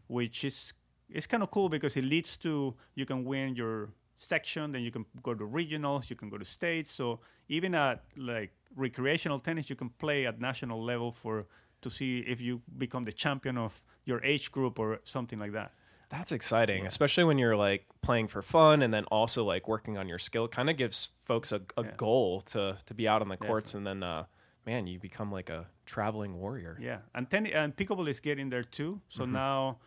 which 0.08 0.44
is 0.46 0.74
it's 1.10 1.28
kind 1.28 1.44
of 1.44 1.52
cool 1.52 1.70
because 1.70 1.98
it 1.98 2.06
leads 2.06 2.38
to 2.38 2.74
you 2.96 3.06
can 3.06 3.26
win 3.26 3.56
your 3.56 3.90
section, 4.16 4.72
then 4.72 4.82
you 4.82 4.92
can 4.92 5.06
go 5.24 5.34
to 5.34 5.46
regionals, 5.46 6.10
you 6.10 6.16
can 6.16 6.30
go 6.30 6.38
to 6.38 6.46
states. 6.46 6.92
So 6.92 7.20
even 7.48 7.74
at 7.76 8.04
like 8.16 8.52
recreational 8.76 9.40
tennis, 9.40 9.70
you 9.70 9.76
can 9.76 9.90
play 9.90 10.26
at 10.26 10.40
national 10.40 10.84
level 10.84 11.12
for 11.12 11.48
to 11.82 11.90
see 11.90 12.20
if 12.20 12.40
you 12.42 12.62
become 12.78 13.06
the 13.06 13.12
champion 13.14 13.58
of 13.58 13.82
your 14.06 14.24
age 14.24 14.52
group 14.52 14.80
or 14.80 15.00
something 15.04 15.40
like 15.40 15.52
that. 15.54 15.72
That's 16.10 16.32
exciting, 16.32 16.88
especially 16.88 17.24
when 17.26 17.38
you're 17.38 17.56
like 17.56 17.86
playing 18.02 18.30
for 18.30 18.42
fun 18.42 18.82
and 18.82 18.92
then 18.92 19.04
also 19.12 19.44
like 19.46 19.68
working 19.68 19.98
on 19.98 20.08
your 20.10 20.18
skill. 20.18 20.48
Kind 20.48 20.70
of 20.70 20.76
gives 20.78 21.10
folks 21.22 21.52
a, 21.52 21.62
a 21.78 21.84
Yeah. 21.84 21.92
goal 21.98 22.42
to 22.54 22.78
to 22.86 22.94
be 22.96 23.08
out 23.08 23.22
on 23.22 23.30
the 23.30 23.38
courts, 23.38 23.76
and 23.76 23.86
then 23.86 24.02
uh, 24.02 24.26
man, 24.66 24.88
you 24.88 25.00
become 25.00 25.32
like 25.32 25.52
a 25.52 25.68
traveling 25.86 26.40
warrior. 26.40 26.78
Yeah, 26.82 27.00
and 27.14 27.30
ten- 27.30 27.46
and 27.46 27.76
pickleball 27.76 28.10
is 28.10 28.20
getting 28.20 28.50
there 28.50 28.64
too. 28.64 29.02
So 29.10 29.26
now 29.26 29.78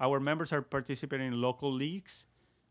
our 0.00 0.18
members 0.18 0.52
are 0.52 0.62
participating 0.62 1.28
in 1.28 1.40
local 1.40 1.72
leagues, 1.72 2.24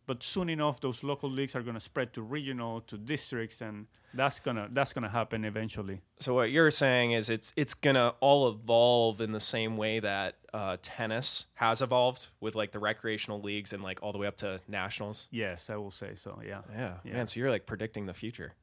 but 0.10 0.24
soon 0.24 0.50
enough 0.50 0.80
those 0.82 1.04
local 1.12 1.30
leagues 1.30 1.56
are 1.56 1.62
going 1.68 1.76
to 1.82 1.86
spread 1.92 2.10
to 2.14 2.22
regional 2.38 2.82
to 2.82 2.98
districts 2.98 3.62
and 3.62 3.86
that's 4.16 4.40
going 4.46 4.58
to 4.58 4.66
that's 4.78 4.92
going 4.96 5.04
to 5.04 5.14
happen 5.20 5.46
eventually 5.46 5.98
So 6.20 6.34
what 6.34 6.50
you're 6.56 6.72
saying 6.72 7.12
is 7.20 7.30
it's 7.30 7.54
it's 7.56 7.76
gonna 7.86 8.10
all 8.20 8.50
evolve 8.50 9.22
in 9.22 9.32
the 9.34 9.40
same 9.56 9.78
way 9.78 10.00
that 10.00 10.32
uh, 10.54 10.78
tennis 10.82 11.46
has 11.64 11.82
evolved 11.82 12.22
with 12.42 12.56
like 12.56 12.72
the 12.72 12.80
recreational 12.80 13.40
leagues 13.50 13.72
and 13.74 13.84
like 13.84 14.00
all 14.04 14.12
the 14.12 14.18
way 14.24 14.28
up 14.32 14.38
to 14.38 14.50
nationals. 14.68 15.28
yes 15.32 15.70
i 15.70 15.76
will 15.76 15.92
say 16.02 16.12
so 16.16 16.32
yeah 16.46 16.62
Yeah, 16.76 16.94
Yeah. 17.04 17.14
man. 17.14 17.28
So 17.28 17.40
you're 17.40 17.52
like 17.52 17.66
predicting 17.68 18.06
the 18.08 18.16
future. 18.24 18.54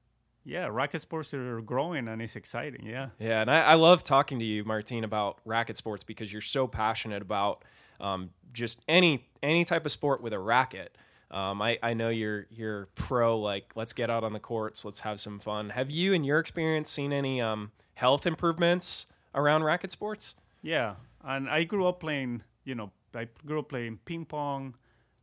yeah 0.45 0.67
racket 0.81 1.03
sports 1.03 1.33
are 1.35 1.61
growing 1.73 2.09
and 2.09 2.21
it's 2.23 2.37
exciting 2.37 2.85
yeah 2.95 3.09
Yeah, 3.21 3.41
and 3.43 3.51
I, 3.57 3.59
I 3.73 3.75
love 3.75 4.03
talking 4.03 4.39
to 4.41 4.45
you, 4.53 4.65
Martine, 4.65 5.05
about 5.05 5.39
racket 5.45 5.77
sports 5.77 6.03
because 6.05 6.29
you're 6.33 6.49
so 6.59 6.67
passionate 6.67 7.23
about 7.23 7.65
um, 8.01 8.31
just 8.53 8.77
any 8.89 9.13
any 9.43 9.65
type 9.65 9.85
of 9.87 9.93
sport 9.93 10.19
with 10.25 10.33
a 10.33 10.39
racket. 10.55 10.91
Um, 11.31 11.61
I, 11.61 11.79
I 11.83 11.95
know 11.95 12.09
you're 12.09 12.47
you're 12.51 12.87
pro 12.95 13.39
like 13.39 13.73
let's 13.75 13.93
get 13.93 14.11
out 14.11 14.23
on 14.25 14.33
the 14.33 14.39
courts, 14.41 14.85
let's 14.85 15.01
have 15.01 15.19
some 15.19 15.39
fun. 15.39 15.71
Have 15.71 15.91
you, 15.91 16.13
in 16.13 16.23
your 16.25 16.39
experience, 16.39 16.89
seen 16.89 17.13
any 17.13 17.41
um, 17.41 17.73
health 17.95 18.27
improvements 18.27 19.07
around 19.35 19.65
racket 19.65 19.91
sports? 19.91 20.37
Yeah, 20.63 20.95
and 21.25 21.49
I 21.49 21.65
grew 21.65 21.87
up 21.87 22.01
playing. 22.01 22.43
You 22.65 22.75
know, 22.77 22.93
I 23.15 23.27
grew 23.45 23.59
up 23.59 23.69
playing 23.71 23.99
ping 24.05 24.25
pong, 24.25 24.75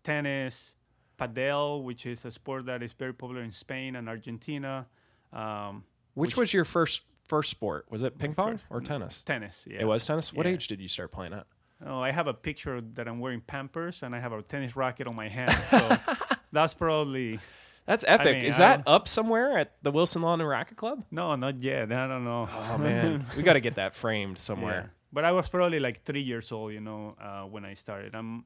tennis, 0.03 0.75
padel, 1.19 1.83
which 1.83 2.05
is 2.05 2.25
a 2.25 2.31
sport 2.31 2.65
that 2.65 2.83
is 2.83 2.93
very 2.93 3.13
popular 3.13 3.41
in 3.41 3.51
Spain 3.51 3.95
and 3.95 4.09
Argentina. 4.09 4.87
Um, 5.31 5.83
Which, 6.15 6.35
was 6.37 6.53
your 6.53 6.65
first 6.65 7.03
first 7.27 7.49
sport? 7.49 7.85
Was 7.89 8.03
it 8.03 8.19
ping 8.19 8.33
pong 8.35 8.59
or 8.69 8.81
tennis? 8.81 9.21
tennis. 9.23 9.65
Yeah. 9.67 9.79
It 9.81 9.85
was 9.85 10.05
tennis. 10.05 10.33
What 10.33 10.45
Yeah. 10.45 10.51
age 10.53 10.67
did 10.67 10.81
you 10.81 10.87
start 10.89 11.11
playing 11.11 11.33
at? 11.33 11.47
Oh, 11.85 11.99
I 11.99 12.11
have 12.11 12.27
a 12.27 12.33
picture 12.33 12.79
that 12.93 13.07
I'm 13.07 13.19
wearing 13.19 13.41
Pampers 13.41 14.03
and 14.03 14.15
I 14.15 14.19
have 14.19 14.31
a 14.31 14.41
tennis 14.41 14.75
racket 14.75 15.07
on 15.07 15.15
my 15.15 15.27
hand. 15.29 15.51
So 15.53 15.97
that's 16.51 16.73
probably 16.73 17.39
That's 17.85 18.05
epic. 18.07 18.37
mean, 18.37 18.45
Is 18.45 18.59
I 18.59 18.77
that 18.77 18.83
up 18.87 19.07
somewhere 19.07 19.57
at 19.57 19.73
the 19.83 19.91
Wilson 19.91 20.21
Lawn 20.21 20.39
and 20.39 20.49
Racket 20.49 20.77
Club? 20.77 21.03
no, 21.11 21.35
not 21.35 21.61
yet. 21.61 21.91
I 21.91 22.07
don't 22.07 22.23
know. 22.23 22.47
Oh 22.49 22.77
man, 22.77 23.25
we 23.35 23.43
got 23.43 23.53
to 23.53 23.59
get 23.59 23.75
that 23.75 23.93
framed 23.95 24.37
Yeah. 24.37 24.41
somewhere. 24.41 24.91
But 25.11 25.25
I 25.25 25.31
was 25.33 25.49
probably 25.49 25.79
like 25.79 26.03
three 26.03 26.21
years 26.21 26.51
old, 26.51 26.73
you 26.73 26.79
know, 26.81 27.15
uh, 27.21 27.43
when 27.43 27.65
I 27.65 27.73
started. 27.75 28.15
I'm, 28.15 28.45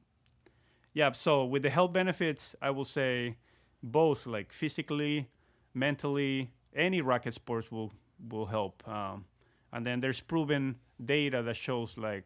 yeah. 0.92 1.12
So 1.12 1.44
with 1.44 1.62
the 1.62 1.70
health 1.70 1.92
benefits, 1.92 2.54
I 2.60 2.70
will 2.70 2.84
say 2.84 3.36
both, 3.82 4.26
like 4.26 4.52
physically, 4.52 5.28
mentally, 5.74 6.50
any 6.74 7.00
racket 7.00 7.34
sports 7.34 7.70
will 7.70 7.92
will 8.28 8.46
help. 8.46 8.86
Um, 8.88 9.24
and 9.72 9.86
then 9.86 10.00
there's 10.00 10.20
proven 10.20 10.76
data 11.02 11.42
that 11.42 11.56
shows 11.56 11.96
like 11.96 12.24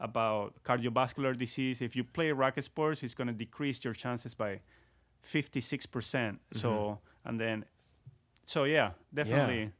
about 0.00 0.54
cardiovascular 0.64 1.38
disease. 1.38 1.80
If 1.80 1.94
you 1.94 2.04
play 2.04 2.32
racket 2.32 2.64
sports, 2.64 3.02
it's 3.02 3.14
going 3.14 3.28
to 3.28 3.34
decrease 3.34 3.84
your 3.84 3.94
chances 3.94 4.34
by 4.34 4.58
56%. 5.24 5.90
percent 5.90 6.36
mm-hmm. 6.36 6.58
So, 6.58 6.98
and 7.24 7.38
then, 7.38 7.64
so 8.46 8.64
yeah, 8.64 8.92
definitely. 9.14 9.72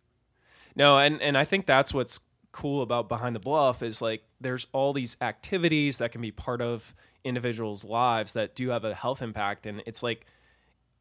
No, 0.77 0.99
and 0.99 1.21
and 1.21 1.37
I 1.37 1.45
think 1.45 1.67
that's 1.67 1.93
what's 1.93 2.21
cool 2.53 2.83
about 2.83 3.09
behind 3.09 3.35
the 3.35 3.41
bluff 3.41 3.83
is 3.83 4.03
like 4.03 4.23
there's 4.41 4.67
all 4.73 4.93
these 4.93 5.17
activities 5.21 5.99
that 5.99 6.13
can 6.13 6.21
be 6.21 6.31
part 6.31 6.61
of 6.61 6.95
individuals' 7.25 7.85
lives 7.85 8.33
that 8.33 8.55
do 8.55 8.69
have 8.71 8.85
a 8.85 8.95
health 8.95 9.23
impact, 9.23 9.67
and 9.67 9.83
it's 9.87 10.03
like 10.03 10.27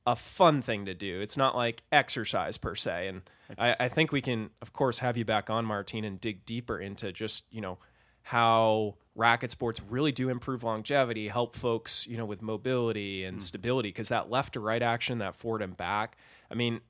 a 0.08 0.16
fun 0.16 0.62
thing 0.62 0.86
to 0.86 0.94
do. 0.94 1.22
It's 1.22 1.38
not 1.38 1.56
like 1.56 1.84
exercise 1.92 2.58
per 2.58 2.76
se, 2.76 3.08
and 3.08 3.22
I, 3.58 3.76
I 3.80 3.90
think 3.90 4.12
we 4.12 4.22
can, 4.22 4.50
of 4.62 4.74
course, 4.74 5.00
have 5.00 5.18
you 5.18 5.26
back 5.26 5.50
on, 5.50 5.66
Martine, 5.66 6.04
and 6.04 6.20
dig 6.20 6.46
deeper 6.46 6.80
into 6.80 7.12
just 7.12 7.46
you 7.52 7.62
know 7.62 7.78
how 8.24 8.96
racket 9.20 9.52
sports 9.52 9.82
really 9.84 10.12
do 10.12 10.30
improve 10.30 10.64
longevity, 10.64 11.28
help 11.28 11.56
folks, 11.56 12.08
you 12.08 12.18
know, 12.18 12.26
with 12.26 12.42
mobility 12.42 13.26
and 13.26 13.44
stability, 13.44 13.90
because 13.90 14.08
that 14.08 14.30
left 14.30 14.54
to 14.54 14.60
right 14.60 14.82
action, 14.82 15.20
that 15.20 15.36
forward 15.36 15.62
and 15.62 15.76
back. 15.76 16.18
I 16.50 16.56
mean, 16.56 16.82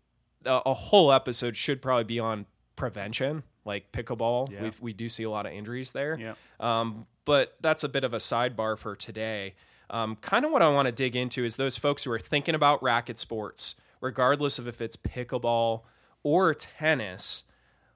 a, 0.45 0.62
a 0.67 0.74
whole 0.74 1.12
episode 1.12 1.57
should 1.57 1.81
probably 1.81 2.03
be 2.05 2.19
on 2.19 2.45
prevention, 2.75 3.43
like 3.65 3.91
pickleball. 3.91 4.51
Yeah. 4.51 4.63
We 4.63 4.71
we 4.79 4.93
do 4.93 5.09
see 5.09 5.24
a 5.24 5.29
lot 5.29 5.45
of 5.45 5.51
injuries 5.51 5.91
there. 5.91 6.17
Yeah. 6.17 6.36
Um, 6.59 7.07
but 7.25 7.55
that's 7.62 7.83
a 7.83 7.89
bit 7.89 8.03
of 8.03 8.13
a 8.13 8.17
sidebar 8.17 8.77
for 8.77 8.95
today. 8.95 9.55
Um, 9.89 10.15
kind 10.17 10.45
of 10.45 10.51
what 10.51 10.62
I 10.62 10.69
want 10.69 10.86
to 10.86 10.91
dig 10.91 11.15
into 11.15 11.43
is 11.43 11.55
those 11.55 11.77
folks 11.77 12.03
who 12.03 12.12
are 12.12 12.19
thinking 12.19 12.53
about 12.53 12.81
racket 12.83 13.17
sports, 13.17 13.75
regardless 14.01 14.59
of 14.59 14.67
if 14.67 14.81
it's 14.81 14.95
pickleball 14.95 15.81
or 16.24 16.53
tennis. 16.53 17.43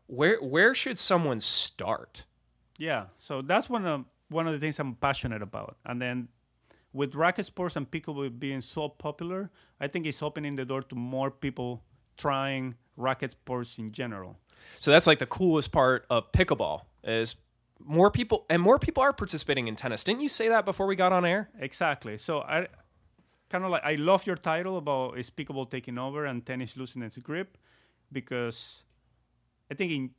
Where 0.07 0.37
where 0.41 0.75
should 0.75 0.97
someone 0.97 1.39
start? 1.39 2.25
Yeah, 2.77 3.05
so 3.19 3.41
that's 3.41 3.69
one 3.69 3.85
of 3.85 4.05
one 4.33 4.47
of 4.47 4.53
the 4.53 4.59
things 4.59 4.79
I'm 4.79 4.95
passionate 4.95 5.41
about. 5.41 5.77
And 5.85 6.01
then 6.01 6.27
with 6.91 7.15
racket 7.15 7.45
sports 7.45 7.75
and 7.75 7.89
pickleball 7.89 8.37
being 8.39 8.61
so 8.61 8.89
popular, 8.89 9.49
I 9.79 9.87
think 9.87 10.05
it's 10.05 10.21
opening 10.21 10.55
the 10.55 10.65
door 10.65 10.81
to 10.83 10.95
more 10.95 11.31
people 11.31 11.83
trying 12.17 12.75
racket 12.97 13.31
sports 13.31 13.77
in 13.77 13.91
general. 13.91 14.37
So 14.79 14.91
that's 14.91 15.07
like 15.07 15.19
the 15.19 15.25
coolest 15.25 15.71
part 15.71 16.05
of 16.09 16.31
pickleball 16.31 16.83
is 17.03 17.35
more 17.79 18.11
people 18.11 18.45
and 18.49 18.61
more 18.61 18.79
people 18.79 19.03
are 19.03 19.13
participating 19.13 19.67
in 19.67 19.75
tennis. 19.75 20.03
Didn't 20.03 20.21
you 20.21 20.29
say 20.29 20.47
that 20.49 20.65
before 20.65 20.85
we 20.85 20.95
got 20.95 21.11
on 21.11 21.25
air? 21.25 21.49
Exactly. 21.59 22.17
So 22.17 22.41
I 22.41 22.67
kind 23.49 23.63
of 23.65 23.71
like 23.71 23.83
I 23.83 23.95
love 23.95 24.25
your 24.25 24.35
title 24.35 24.77
about 24.77 25.17
is 25.17 25.29
pickleball 25.29 25.69
taking 25.69 25.97
over 25.97 26.25
and 26.25 26.45
tennis 26.45 26.77
losing 26.77 27.01
its 27.01 27.17
grip 27.17 27.57
because 28.11 28.83
I 29.69 29.75
think 29.75 29.91
in, 29.91 30.11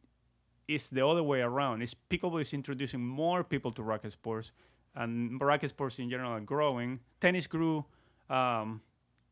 it's 0.68 0.88
the 0.88 1.06
other 1.06 1.22
way 1.22 1.40
around. 1.40 1.82
It's 1.82 1.94
pickleball 1.94 2.40
is 2.40 2.52
introducing 2.52 3.04
more 3.04 3.44
people 3.44 3.72
to 3.72 3.82
racket 3.82 4.12
sports, 4.12 4.52
and 4.94 5.40
racket 5.40 5.70
sports 5.70 5.98
in 5.98 6.08
general 6.10 6.32
are 6.32 6.40
growing. 6.40 7.00
Tennis 7.20 7.46
grew, 7.46 7.84
um, 8.30 8.80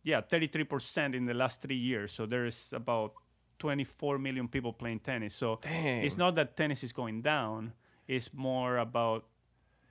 yeah, 0.02 0.20
33% 0.20 1.14
in 1.14 1.26
the 1.26 1.34
last 1.34 1.62
three 1.62 1.76
years. 1.76 2.12
So 2.12 2.26
there 2.26 2.44
is 2.46 2.68
about 2.72 3.14
24 3.58 4.18
million 4.18 4.48
people 4.48 4.72
playing 4.72 5.00
tennis. 5.00 5.34
So 5.34 5.60
Dang. 5.62 6.02
it's 6.02 6.16
not 6.16 6.34
that 6.34 6.56
tennis 6.56 6.82
is 6.82 6.92
going 6.92 7.22
down. 7.22 7.72
It's 8.08 8.30
more 8.34 8.78
about 8.78 9.24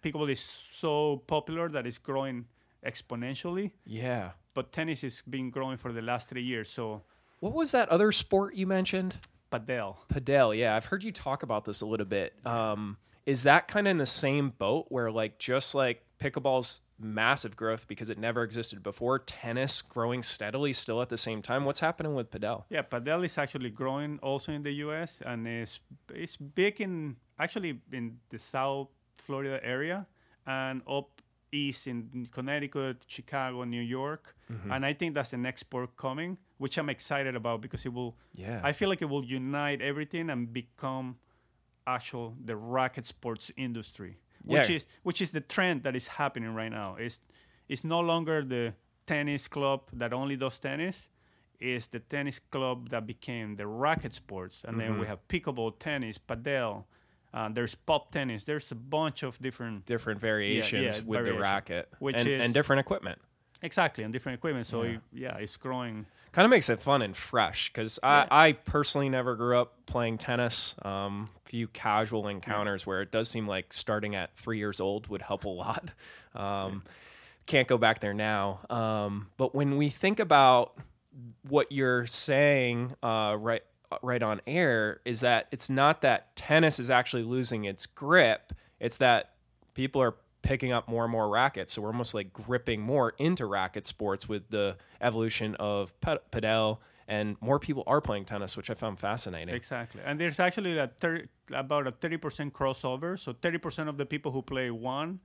pickleball 0.03 0.29
is 0.29 0.59
so 0.73 1.23
popular 1.27 1.69
that 1.69 1.87
it's 1.87 1.97
growing 1.97 2.45
exponentially. 2.85 3.71
Yeah. 3.85 4.31
But 4.53 4.73
tennis 4.73 5.03
is 5.03 5.21
been 5.29 5.49
growing 5.49 5.77
for 5.77 5.93
the 5.93 6.01
last 6.01 6.29
three 6.29 6.43
years. 6.43 6.69
So 6.69 7.03
What 7.39 7.53
was 7.53 7.71
that 7.71 7.87
other 7.89 8.11
sport 8.11 8.55
you 8.55 8.67
mentioned? 8.67 9.15
Padel. 9.51 9.97
Padel, 10.11 10.57
yeah, 10.57 10.75
I've 10.75 10.85
heard 10.85 11.03
you 11.03 11.11
talk 11.11 11.43
about 11.43 11.65
this 11.65 11.81
a 11.81 11.85
little 11.85 12.05
bit. 12.05 12.33
Um, 12.45 12.97
is 13.25 13.43
that 13.43 13.67
kind 13.67 13.87
of 13.87 13.91
in 13.91 13.97
the 13.97 14.05
same 14.05 14.49
boat 14.49 14.87
where, 14.89 15.11
like, 15.11 15.37
just 15.37 15.75
like 15.75 16.03
pickleball's 16.19 16.81
massive 16.99 17.55
growth 17.55 17.87
because 17.87 18.09
it 18.09 18.17
never 18.17 18.43
existed 18.43 18.81
before, 18.83 19.19
tennis 19.19 19.81
growing 19.81 20.21
steadily 20.23 20.73
still 20.73 21.01
at 21.01 21.09
the 21.09 21.17
same 21.17 21.41
time? 21.41 21.65
What's 21.65 21.79
happening 21.79 22.13
with 22.13 22.31
Padel? 22.31 22.63
Yeah, 22.69 22.83
padel 22.83 23.25
is 23.25 23.37
actually 23.37 23.69
growing 23.69 24.19
also 24.21 24.51
in 24.51 24.63
the 24.63 24.71
U.S. 24.85 25.19
and 25.25 25.47
is 25.47 25.79
it's 26.13 26.37
big 26.37 26.81
in 26.81 27.15
actually 27.39 27.79
in 27.91 28.19
the 28.29 28.39
South 28.39 28.89
Florida 29.13 29.59
area 29.63 30.07
and 30.45 30.81
up 30.89 31.21
east 31.51 31.87
in 31.87 32.27
Connecticut, 32.31 32.97
Chicago, 33.07 33.63
New 33.65 33.81
York, 33.81 34.35
and 34.69 34.85
I 34.85 34.93
think 34.93 35.15
that's 35.15 35.31
the 35.31 35.37
next 35.37 35.61
sport 35.61 35.95
coming, 35.97 36.37
which 36.61 36.77
I'm 36.77 36.89
excited 36.89 37.35
about 37.35 37.61
because 37.61 37.85
it 37.87 37.93
will. 37.93 38.15
Yeah. 38.37 38.61
I 38.69 38.71
feel 38.73 38.87
like 38.89 39.01
it 39.01 39.09
will 39.09 39.25
unite 39.25 39.81
everything 39.81 40.29
and 40.29 40.53
become 40.53 41.17
actual 41.87 42.35
the 42.45 42.55
racket 42.55 43.07
sports 43.07 43.51
industry, 43.57 44.17
which 44.43 44.69
Yeah. 44.69 44.75
is 44.77 44.85
which 45.03 45.21
is 45.21 45.31
the 45.31 45.41
trend 45.41 45.83
that 45.83 45.95
is 45.95 46.07
happening 46.07 46.53
right 46.53 46.71
now. 46.71 46.95
It's 46.99 47.19
it's 47.67 47.83
no 47.83 47.99
longer 47.99 48.43
the 48.43 48.73
tennis 49.05 49.47
club 49.47 49.79
that 49.93 50.13
only 50.13 50.35
does 50.37 50.59
tennis. 50.59 51.09
It's 51.59 51.87
the 51.87 51.99
tennis 51.99 52.39
club 52.51 52.89
that 52.89 53.05
became 53.05 53.55
the 53.55 53.65
racket 53.65 54.13
sports, 54.13 54.63
and 54.67 54.79
then 54.79 54.99
we 54.99 55.05
have 55.07 55.19
pickleball, 55.27 55.71
tennis, 55.79 56.17
padel. 56.19 56.85
Uh, 57.33 57.49
there's 57.55 57.75
pop 57.75 58.11
tennis. 58.11 58.43
There's 58.43 58.71
a 58.71 58.75
bunch 58.75 59.23
of 59.23 59.39
different 59.39 59.85
different 59.85 60.19
variations 60.19 60.97
yeah, 60.97 61.05
with 61.05 61.25
the 61.25 61.33
racket 61.39 61.85
Which 61.99 62.17
and, 62.17 62.27
is- 62.27 62.45
and 62.45 62.53
different 62.53 62.79
equipment. 62.85 63.19
exactly 63.61 64.03
and 64.03 64.11
different 64.13 64.37
equipment. 64.39 64.65
So 64.67 64.81
it- 64.83 65.01
yeah, 65.13 65.37
it's 65.43 65.57
growing. 65.57 66.05
Kind 66.31 66.45
of 66.45 66.49
makes 66.49 66.69
it 66.69 66.79
fun 66.79 67.01
and 67.01 67.15
fresh 67.15 67.69
because 67.69 67.99
I, 68.01 68.25
I 68.31 68.51
personally 68.53 69.09
never 69.09 69.35
grew 69.35 69.59
up 69.59 69.85
playing 69.85 70.17
tennis. 70.17 70.75
Um, 70.81 71.29
few 71.43 71.67
casual 71.67 72.27
encounters 72.29 72.85
where 72.85 73.01
it 73.01 73.11
does 73.11 73.29
seem 73.29 73.47
like 73.47 73.73
starting 73.73 74.15
at 74.15 74.33
three 74.37 74.57
years 74.57 74.79
old 74.79 75.07
would 75.07 75.21
help 75.21 75.45
a 75.45 75.49
lot. 75.49 75.91
Um, 76.33 76.83
Can't 77.45 77.67
go 77.67 77.77
back 77.77 77.99
there 77.99 78.13
now. 78.13 78.61
Um, 78.69 79.27
but 79.35 79.53
when 79.53 79.75
we 79.75 79.89
think 79.89 80.21
about 80.21 80.77
what 81.47 81.73
you're 81.73 82.05
saying 82.05 82.95
uh, 83.03 83.35
right 83.37 83.63
right 84.01 84.23
on 84.23 84.39
air 84.47 85.01
is 85.03 85.19
that 85.19 85.47
it's 85.51 85.69
not 85.69 86.01
that 86.03 86.33
tennis 86.37 86.79
is 86.79 86.89
actually 86.89 87.23
losing 87.23 87.65
its 87.65 87.85
grip 87.85 88.53
it's 88.79 88.95
that 88.97 89.31
people 89.73 90.01
are 90.01 90.15
picking 90.41 90.71
up 90.71 90.87
more 90.87 91.03
and 91.03 91.11
more 91.11 91.29
rackets 91.29 91.73
so 91.73 91.81
we're 91.81 91.89
almost 91.89 92.13
like 92.13 92.33
gripping 92.33 92.81
more 92.81 93.13
into 93.19 93.45
racket 93.45 93.85
sports 93.85 94.27
with 94.27 94.49
the 94.49 94.75
evolution 94.99 95.55
of 95.55 95.93
padel 96.01 96.79
and 97.07 97.35
more 97.41 97.59
people 97.59 97.83
are 97.85 98.01
playing 98.01 98.25
tennis 98.25 98.57
which 98.57 98.69
i 98.69 98.73
found 98.73 98.99
fascinating 98.99 99.53
Exactly. 99.53 100.01
And 100.05 100.19
there's 100.19 100.39
actually 100.39 100.77
a 100.77 100.87
thir- 100.87 101.25
about 101.53 101.85
a 101.85 101.91
30% 101.91 102.51
crossover. 102.51 103.19
So 103.19 103.33
30% 103.33 103.89
of 103.89 103.97
the 103.97 104.05
people 104.05 104.31
who 104.31 104.41
play 104.41 104.71
one 104.71 105.19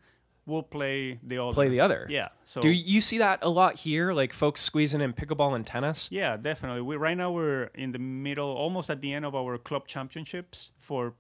will 0.45 0.63
play 0.63 1.19
the 1.23 1.39
other. 1.39 1.53
Play 1.55 1.69
the 1.69 1.81
other. 1.81 2.07
Yeah. 2.11 2.29
So 2.45 2.61
Do 2.61 2.69
you 2.71 3.01
see 3.01 3.19
that 3.19 3.39
a 3.43 3.49
lot 3.49 3.77
here? 3.77 4.13
Like 4.13 4.33
folks 4.33 4.61
squeezing 4.63 5.01
in 5.01 5.13
pickleball 5.13 5.55
and 5.55 5.65
tennis? 5.65 6.09
Yeah, 6.11 6.37
definitely. 6.37 6.83
We 6.83 6.97
right 6.97 7.17
now 7.17 7.31
we're 7.31 7.65
in 7.75 7.93
the 7.93 7.99
middle, 8.01 8.49
almost 8.49 8.91
at 8.91 9.01
the 9.01 9.13
end 9.13 9.25
of 9.25 9.35
our 9.35 9.57
club 9.59 9.87
championships 9.87 10.71
for 10.79 11.15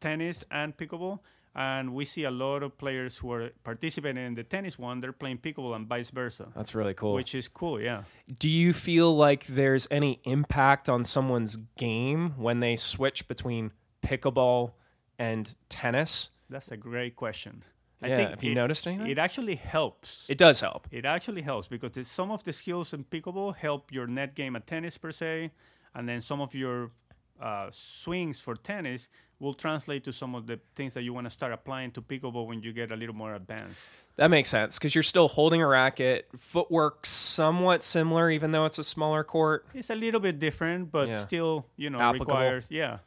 tennis 0.00 0.44
and 0.50 0.76
pickleball, 0.76 1.20
and 1.58 1.94
we 1.94 2.04
see 2.04 2.24
a 2.24 2.30
lot 2.30 2.62
of 2.62 2.76
players 2.76 3.16
who 3.16 3.32
are 3.32 3.50
participating 3.64 4.24
in 4.26 4.34
the 4.34 4.44
tennis 4.44 4.78
one. 4.78 5.00
They're 5.00 5.12
playing 5.12 5.38
pickleball 5.38 5.74
and 5.74 5.86
vice 5.88 6.10
versa, 6.10 6.48
That's 6.54 6.74
really 6.74 6.92
cool. 6.94 7.14
which 7.14 7.34
is 7.34 7.48
cool. 7.48 7.80
Yeah. 7.80 8.02
Do 8.38 8.48
you 8.48 8.72
feel 8.74 9.16
like 9.16 9.46
there's 9.46 9.88
any 9.90 10.20
impact 10.24 10.88
on 10.88 11.02
someone's 11.04 11.56
game 11.78 12.34
when 12.36 12.60
they 12.60 12.76
switch 12.76 13.26
between 13.26 13.72
pickleball 14.02 14.72
and 15.18 15.54
tennis? 15.68 16.28
That's 16.50 16.70
a 16.70 16.76
great 16.76 17.16
question. 17.16 17.62
I 18.02 18.08
Yeah, 18.08 18.16
think 18.16 18.30
have 18.30 18.44
you 18.44 18.52
it, 18.52 18.54
noticed 18.54 18.86
anything? 18.86 19.06
It 19.06 19.18
actually 19.18 19.54
helps. 19.56 20.26
It 20.28 20.36
does 20.36 20.60
help. 20.60 20.86
It 20.90 21.06
actually 21.06 21.40
helps 21.42 21.66
because 21.68 22.06
some 22.06 22.30
of 22.30 22.44
the 22.44 22.52
skills 22.52 22.92
in 22.92 23.04
pickleball 23.04 23.56
help 23.56 23.90
your 23.90 24.06
net 24.06 24.34
game 24.34 24.54
at 24.56 24.66
tennis 24.66 24.98
per 24.98 25.10
se, 25.12 25.50
and 25.94 26.06
then 26.06 26.20
some 26.20 26.42
of 26.42 26.54
your 26.54 26.90
uh, 27.40 27.68
swings 27.72 28.40
for 28.40 28.54
tennis 28.56 29.08
will 29.38 29.52
translate 29.54 30.02
to 30.04 30.12
some 30.12 30.34
of 30.34 30.46
the 30.46 30.58
things 30.74 30.94
that 30.94 31.02
you 31.02 31.12
want 31.12 31.26
to 31.26 31.30
start 31.30 31.52
applying 31.52 31.90
to 31.92 32.00
pickleball 32.00 32.46
when 32.46 32.62
you 32.62 32.72
get 32.72 32.90
a 32.90 32.96
little 32.96 33.14
more 33.14 33.34
advanced. 33.34 33.86
That 34.16 34.30
makes 34.30 34.48
sense 34.48 34.78
because 34.78 34.94
you're 34.94 35.02
still 35.02 35.28
holding 35.28 35.60
a 35.60 35.66
racket. 35.66 36.26
Footwork 36.38 37.04
somewhat 37.04 37.82
similar, 37.82 38.30
even 38.30 38.52
though 38.52 38.64
it's 38.64 38.78
a 38.78 38.84
smaller 38.84 39.22
court. 39.22 39.66
It's 39.74 39.90
a 39.90 39.94
little 39.94 40.20
bit 40.20 40.38
different, 40.38 40.90
but 40.90 41.08
Yeah. 41.08 41.18
still, 41.18 41.66
you 41.76 41.90
know, 41.90 42.00
Applicable. 42.00 42.32
requires 42.34 42.66
yeah. 42.70 42.98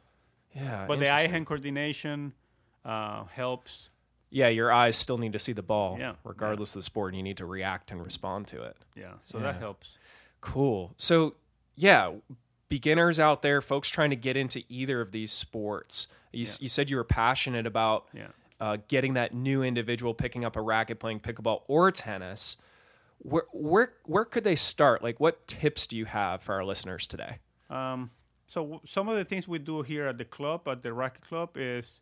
Yeah, 0.54 0.86
But 0.86 1.00
the 1.00 1.08
eye-hand 1.10 1.46
coordination 1.46 2.32
uh, 2.84 3.24
helps. 3.24 3.90
yeah, 4.30 4.48
your 4.48 4.72
eyes 4.72 4.96
still 4.96 5.18
need 5.18 5.32
to 5.32 5.38
see 5.38 5.52
the 5.52 5.62
ball, 5.62 5.96
Yeah, 5.98 6.14
regardless 6.24 6.74
of 6.74 6.78
the 6.78 6.82
sport. 6.82 7.08
And 7.12 7.16
you 7.16 7.22
need 7.24 7.36
to 7.38 7.46
react 7.46 7.90
and 7.90 8.02
respond 8.04 8.46
to 8.48 8.62
it. 8.62 8.76
Yeah, 8.96 9.14
so 9.24 9.38
Yeah. 9.38 9.44
that 9.44 9.56
helps. 9.60 9.96
Cool. 10.40 10.94
So, 10.96 11.34
yeah, 11.76 12.12
beginners 12.70 13.20
out 13.20 13.42
there, 13.42 13.60
folks 13.60 13.90
trying 13.90 14.08
to 14.10 14.16
get 14.16 14.34
into 14.38 14.62
either 14.70 15.02
of 15.02 15.12
these 15.12 15.30
sports. 15.32 16.08
You, 16.32 16.44
s 16.44 16.62
you 16.62 16.70
said 16.70 16.88
you 16.88 16.96
were 16.96 17.04
passionate 17.04 17.66
about 17.66 18.08
Yeah. 18.14 18.28
uh, 18.58 18.78
getting 18.88 19.12
that 19.14 19.34
new 19.34 19.62
individual 19.62 20.14
picking 20.14 20.44
up 20.46 20.56
a 20.56 20.62
racket, 20.62 20.98
playing 20.98 21.20
pickleball 21.20 21.62
or 21.68 21.90
tennis. 21.90 22.56
Where 23.18 23.44
where 23.52 23.92
where 24.04 24.24
could 24.24 24.44
they 24.44 24.56
start? 24.56 25.02
Like, 25.02 25.20
what 25.20 25.46
tips 25.46 25.86
do 25.86 25.94
you 25.98 26.06
have 26.06 26.42
for 26.42 26.54
our 26.54 26.64
listeners 26.64 27.06
today? 27.06 27.38
Um, 27.68 28.10
so 28.48 28.62
w- 28.62 28.80
some 28.86 29.08
of 29.10 29.16
the 29.16 29.24
things 29.26 29.46
we 29.46 29.58
do 29.58 29.82
here 29.82 30.06
at 30.06 30.16
the 30.16 30.24
club, 30.24 30.66
at 30.66 30.82
the 30.82 30.92
Racket 30.94 31.22
Club, 31.28 31.50
is 31.56 32.00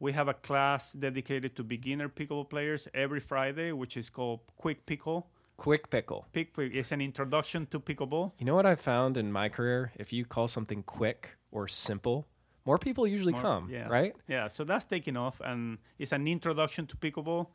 we 0.00 0.12
have 0.12 0.26
a 0.28 0.34
class 0.34 0.92
dedicated 0.92 1.54
to 1.56 1.62
beginner 1.64 2.08
pickleball 2.08 2.48
players 2.48 2.88
every 2.94 3.20
Friday, 3.20 3.72
which 3.72 3.96
is 3.96 4.08
called 4.08 4.40
Quick 4.56 4.86
Pickle. 4.86 5.26
Quick 5.58 5.90
pickle. 5.90 6.24
Pick 6.32 6.54
Pick 6.56 6.72
is 6.72 6.92
an 6.92 7.00
introduction 7.00 7.66
to 7.66 7.80
pickleball. 7.80 8.30
You 8.38 8.46
know 8.46 8.54
what 8.54 8.64
I 8.64 8.76
found 8.76 9.16
in 9.16 9.32
my 9.32 9.48
career? 9.48 9.90
If 9.96 10.12
you 10.12 10.24
call 10.24 10.46
something 10.46 10.84
quick 10.84 11.36
or 11.50 11.66
simple, 11.66 12.28
more 12.64 12.78
people 12.78 13.08
usually 13.08 13.32
More- 13.32 13.42
come, 13.42 13.68
yeah. 13.68 13.88
right? 13.88 14.14
Yeah, 14.28 14.46
so 14.46 14.62
that's 14.62 14.84
taking 14.84 15.16
off, 15.16 15.40
and 15.44 15.78
it's 15.98 16.12
an 16.12 16.28
introduction 16.28 16.86
to 16.86 16.96
pickleball. 16.96 17.48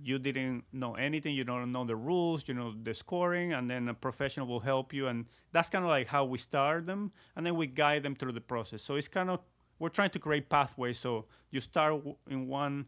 You 0.00 0.20
didn't 0.20 0.64
know 0.72 0.94
anything, 0.94 1.34
you 1.34 1.42
don't 1.42 1.72
know 1.72 1.84
the 1.84 1.96
rules, 1.96 2.46
you 2.46 2.54
know 2.54 2.74
the 2.80 2.94
scoring, 2.94 3.52
and 3.52 3.68
then 3.68 3.88
a 3.88 3.94
professional 3.94 4.46
will 4.46 4.60
help 4.60 4.92
you, 4.92 5.08
and 5.08 5.26
that's 5.50 5.68
kind 5.68 5.84
of 5.84 5.90
like 5.90 6.06
how 6.06 6.24
we 6.24 6.38
start 6.38 6.86
them, 6.86 7.10
and 7.34 7.44
then 7.44 7.56
we 7.56 7.66
guide 7.66 8.04
them 8.04 8.14
through 8.14 8.32
the 8.32 8.40
process. 8.40 8.82
So 8.82 8.94
it's 8.94 9.08
kind 9.08 9.28
of 9.30 9.40
we're 9.80 9.88
trying 9.88 10.10
to 10.10 10.20
create 10.20 10.48
pathways. 10.48 10.98
So 11.00 11.24
you 11.50 11.60
start 11.60 12.04
in 12.30 12.46
one 12.46 12.86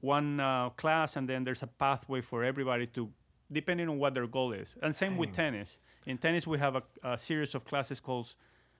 one 0.00 0.40
uh, 0.40 0.70
class, 0.70 1.16
and 1.16 1.28
then 1.28 1.44
there's 1.44 1.62
a 1.62 1.66
pathway 1.66 2.20
for 2.22 2.44
everybody 2.44 2.86
to, 2.88 3.10
depending 3.54 3.88
on 3.88 3.98
what 3.98 4.12
their 4.14 4.26
goal 4.26 4.52
is. 4.52 4.76
And 4.82 4.94
same 4.94 5.16
with 5.16 5.32
tennis. 5.32 5.78
In 6.06 6.18
tennis, 6.18 6.46
we 6.46 6.58
have 6.58 6.76
a, 6.76 6.82
a 7.02 7.16
series 7.16 7.54
of 7.54 7.64
classes 7.64 8.00
called 8.00 8.34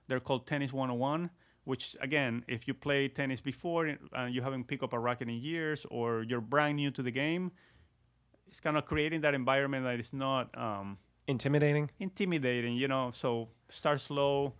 they're 0.06 0.20
called 0.20 0.46
Tennis 0.46 0.70
101, 0.72 1.30
which 1.64 1.96
again, 2.00 2.44
if 2.46 2.68
you 2.68 2.74
play 2.74 3.08
tennis 3.08 3.40
before 3.40 3.86
and 3.86 4.34
you 4.34 4.42
haven't 4.42 4.64
picked 4.64 4.82
up 4.82 4.92
a 4.92 4.98
racket 4.98 5.28
in 5.28 5.36
years, 5.36 5.86
or 5.90 6.22
you're 6.22 6.42
brand 6.42 6.76
new 6.76 6.90
to 6.90 7.02
the 7.02 7.10
game, 7.10 7.52
it's 8.48 8.60
kind 8.60 8.76
of 8.76 8.84
creating 8.84 9.22
that 9.22 9.32
environment 9.34 9.84
that 9.84 9.98
is 9.98 10.12
not 10.12 10.56
um, 10.58 10.98
Intimidating. 11.26 11.90
intimidating, 11.98 12.76
you 12.76 12.86
know. 12.86 13.10
So 13.12 13.48
start 13.70 14.00
slow, 14.02 14.52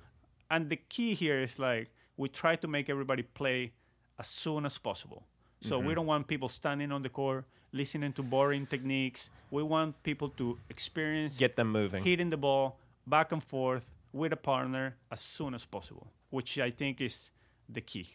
and 0.51 0.71
the 0.71 0.77
key 0.77 1.13
here 1.15 1.39
is 1.43 1.59
like 1.59 1.91
we 2.17 2.29
try 2.31 2.57
to 2.57 2.67
make 2.67 2.89
everybody 2.89 3.23
play 3.23 3.73
as 4.19 4.27
soon 4.29 4.65
as 4.65 4.79
possible. 4.79 5.27
So 5.61 5.79
we 5.79 5.95
don't 5.95 6.07
want 6.07 6.27
people 6.27 6.49
standing 6.49 6.93
on 6.93 7.03
the 7.03 7.09
court 7.09 7.47
listening 7.75 8.13
to 8.15 8.23
boring 8.23 8.67
techniques. 8.67 9.29
We 9.51 9.63
want 9.63 10.03
people 10.03 10.31
to 10.39 10.59
experience 10.71 11.37
Get 11.37 11.57
them 11.57 11.71
moving. 11.71 12.03
hitting 12.05 12.31
the 12.31 12.37
ball 12.39 12.79
back 13.07 13.33
and 13.33 13.43
forth 13.43 13.85
with 14.13 14.33
a 14.33 14.37
partner 14.37 14.97
as 15.11 15.21
soon 15.21 15.55
as 15.55 15.65
possible, 15.67 16.07
which 16.31 16.59
I 16.59 16.71
think 16.71 17.01
is 17.01 17.31
the 17.69 17.81
key. 17.83 18.07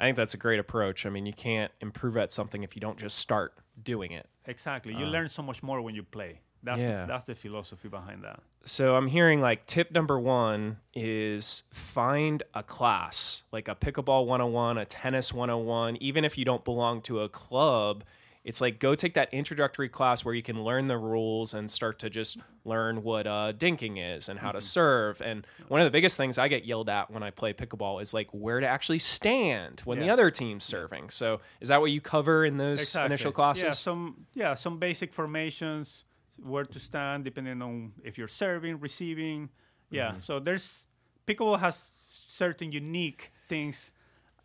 I 0.00 0.04
think 0.04 0.16
that's 0.16 0.34
a 0.34 0.38
great 0.38 0.58
approach. 0.58 1.06
I 1.06 1.10
mean, 1.10 1.26
you 1.26 1.32
can't 1.32 1.70
improve 1.80 2.16
at 2.16 2.32
something 2.32 2.62
if 2.62 2.74
you 2.74 2.80
don't 2.80 2.98
just 2.98 3.18
start 3.18 3.54
doing 3.82 4.12
it. 4.12 4.26
Exactly. 4.46 4.94
You 4.94 5.06
uh, 5.06 5.10
learn 5.10 5.28
so 5.28 5.42
much 5.42 5.62
more 5.62 5.80
when 5.80 5.94
you 5.94 6.02
play. 6.02 6.40
That's 6.62 6.80
Yeah. 6.82 7.06
that's 7.06 7.24
the 7.24 7.34
philosophy 7.34 7.88
behind 7.88 8.24
that. 8.24 8.40
So 8.64 8.96
I'm 8.96 9.06
hearing 9.06 9.40
like 9.40 9.64
tip 9.66 9.92
number 9.92 10.18
one 10.18 10.78
is 10.94 11.62
find 11.72 12.42
a 12.54 12.62
class, 12.62 13.44
like 13.52 13.68
a 13.68 13.74
pickleball 13.74 14.26
101, 14.26 14.76
a 14.78 14.84
tennis 14.84 15.32
101. 15.32 15.96
Even 15.96 16.24
if 16.24 16.36
you 16.36 16.44
don't 16.44 16.64
belong 16.64 17.00
to 17.02 17.20
a 17.20 17.28
club, 17.28 18.04
it's 18.46 18.60
like 18.60 18.78
go 18.78 18.94
take 18.94 19.14
that 19.14 19.28
introductory 19.34 19.88
class 19.88 20.24
where 20.24 20.32
you 20.32 20.42
can 20.42 20.62
learn 20.62 20.86
the 20.86 20.96
rules 20.96 21.52
and 21.52 21.68
start 21.68 21.98
to 21.98 22.08
just 22.08 22.38
learn 22.64 23.02
what 23.02 23.26
uh, 23.26 23.52
dinking 23.52 23.96
is 23.98 24.28
and 24.28 24.38
how 24.38 24.52
to 24.52 24.60
serve. 24.60 25.20
And 25.20 25.44
one 25.66 25.80
of 25.80 25.84
the 25.84 25.90
biggest 25.90 26.16
things 26.16 26.38
I 26.38 26.46
get 26.46 26.64
yelled 26.64 26.88
at 26.88 27.10
when 27.10 27.24
I 27.24 27.30
play 27.30 27.52
pickleball 27.52 28.00
is 28.00 28.14
like 28.14 28.28
where 28.30 28.60
to 28.60 28.66
actually 28.66 29.00
stand 29.00 29.82
when 29.84 29.98
the 29.98 30.08
other 30.08 30.30
team's 30.30 30.62
serving. 30.62 31.10
So 31.10 31.40
is 31.60 31.68
that 31.70 31.80
what 31.80 31.90
you 31.90 32.00
cover 32.00 32.44
in 32.44 32.56
those 32.56 32.82
Exactly. 32.82 33.06
initial 33.06 33.32
classes? 33.32 33.64
Yeah, 33.64 33.70
some 33.72 34.26
yeah, 34.32 34.54
some 34.54 34.78
basic 34.78 35.12
formations, 35.12 36.04
where 36.40 36.64
to 36.64 36.78
stand 36.78 37.24
depending 37.24 37.60
on 37.60 37.94
if 38.04 38.16
you're 38.16 38.28
serving, 38.28 38.78
receiving. 38.78 39.48
Yeah. 39.90 40.10
Mm-hmm. 40.10 40.18
So 40.20 40.38
there's 40.38 40.84
pickleball 41.26 41.58
has 41.58 41.90
certain 42.10 42.70
unique 42.70 43.32
things 43.48 43.90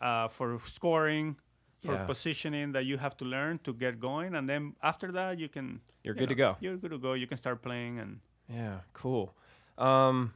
uh, 0.02 0.28
for 0.28 0.60
scoring, 0.66 1.36
for 1.84 1.94
Yeah. 1.94 2.06
positioning 2.06 2.72
that 2.74 2.86
you 2.86 2.98
have 2.98 3.16
to 3.18 3.26
learn 3.26 3.60
to 3.64 3.74
get 3.74 4.00
going, 4.00 4.36
and 4.36 4.48
then 4.50 4.76
after 4.84 5.12
that 5.12 5.40
you 5.40 5.50
can 5.50 5.82
You're 6.04 6.16
you 6.16 6.20
good 6.20 6.30
to 6.30 6.36
go. 6.36 6.58
You're 6.60 6.78
good 6.78 6.92
to 6.92 6.98
go. 7.00 7.14
You 7.14 7.28
can 7.28 7.38
start 7.38 7.62
playing 7.62 8.00
and. 8.00 8.20
Yeah, 8.48 8.82
cool. 8.94 9.36
Um, 9.78 10.34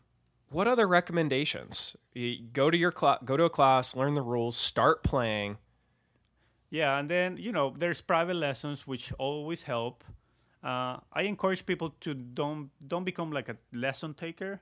what 0.49 0.67
other 0.67 0.87
recommendations? 0.87 1.95
You 2.13 2.41
go 2.53 2.69
to 2.71 2.77
your 2.77 2.91
cla- 2.91 3.19
go 3.23 3.35
to 3.37 3.43
a 3.43 3.49
class, 3.49 3.95
learn 3.95 4.13
the 4.13 4.21
rules, 4.21 4.55
start 4.55 5.03
playing. 5.03 5.57
Yeah, 6.69 6.97
and 6.97 7.09
then 7.09 7.37
you 7.37 7.51
know 7.51 7.73
there's 7.77 8.01
private 8.01 8.35
lessons 8.35 8.87
which 8.87 9.13
always 9.19 9.63
help. 9.63 10.03
Uh, 10.63 10.97
I 11.13 11.23
encourage 11.23 11.65
people 11.65 11.91
to 12.01 12.13
don't 12.13 12.71
don't 12.87 13.03
become 13.05 13.31
like 13.31 13.49
a 13.49 13.57
lesson 13.71 14.13
taker. 14.13 14.61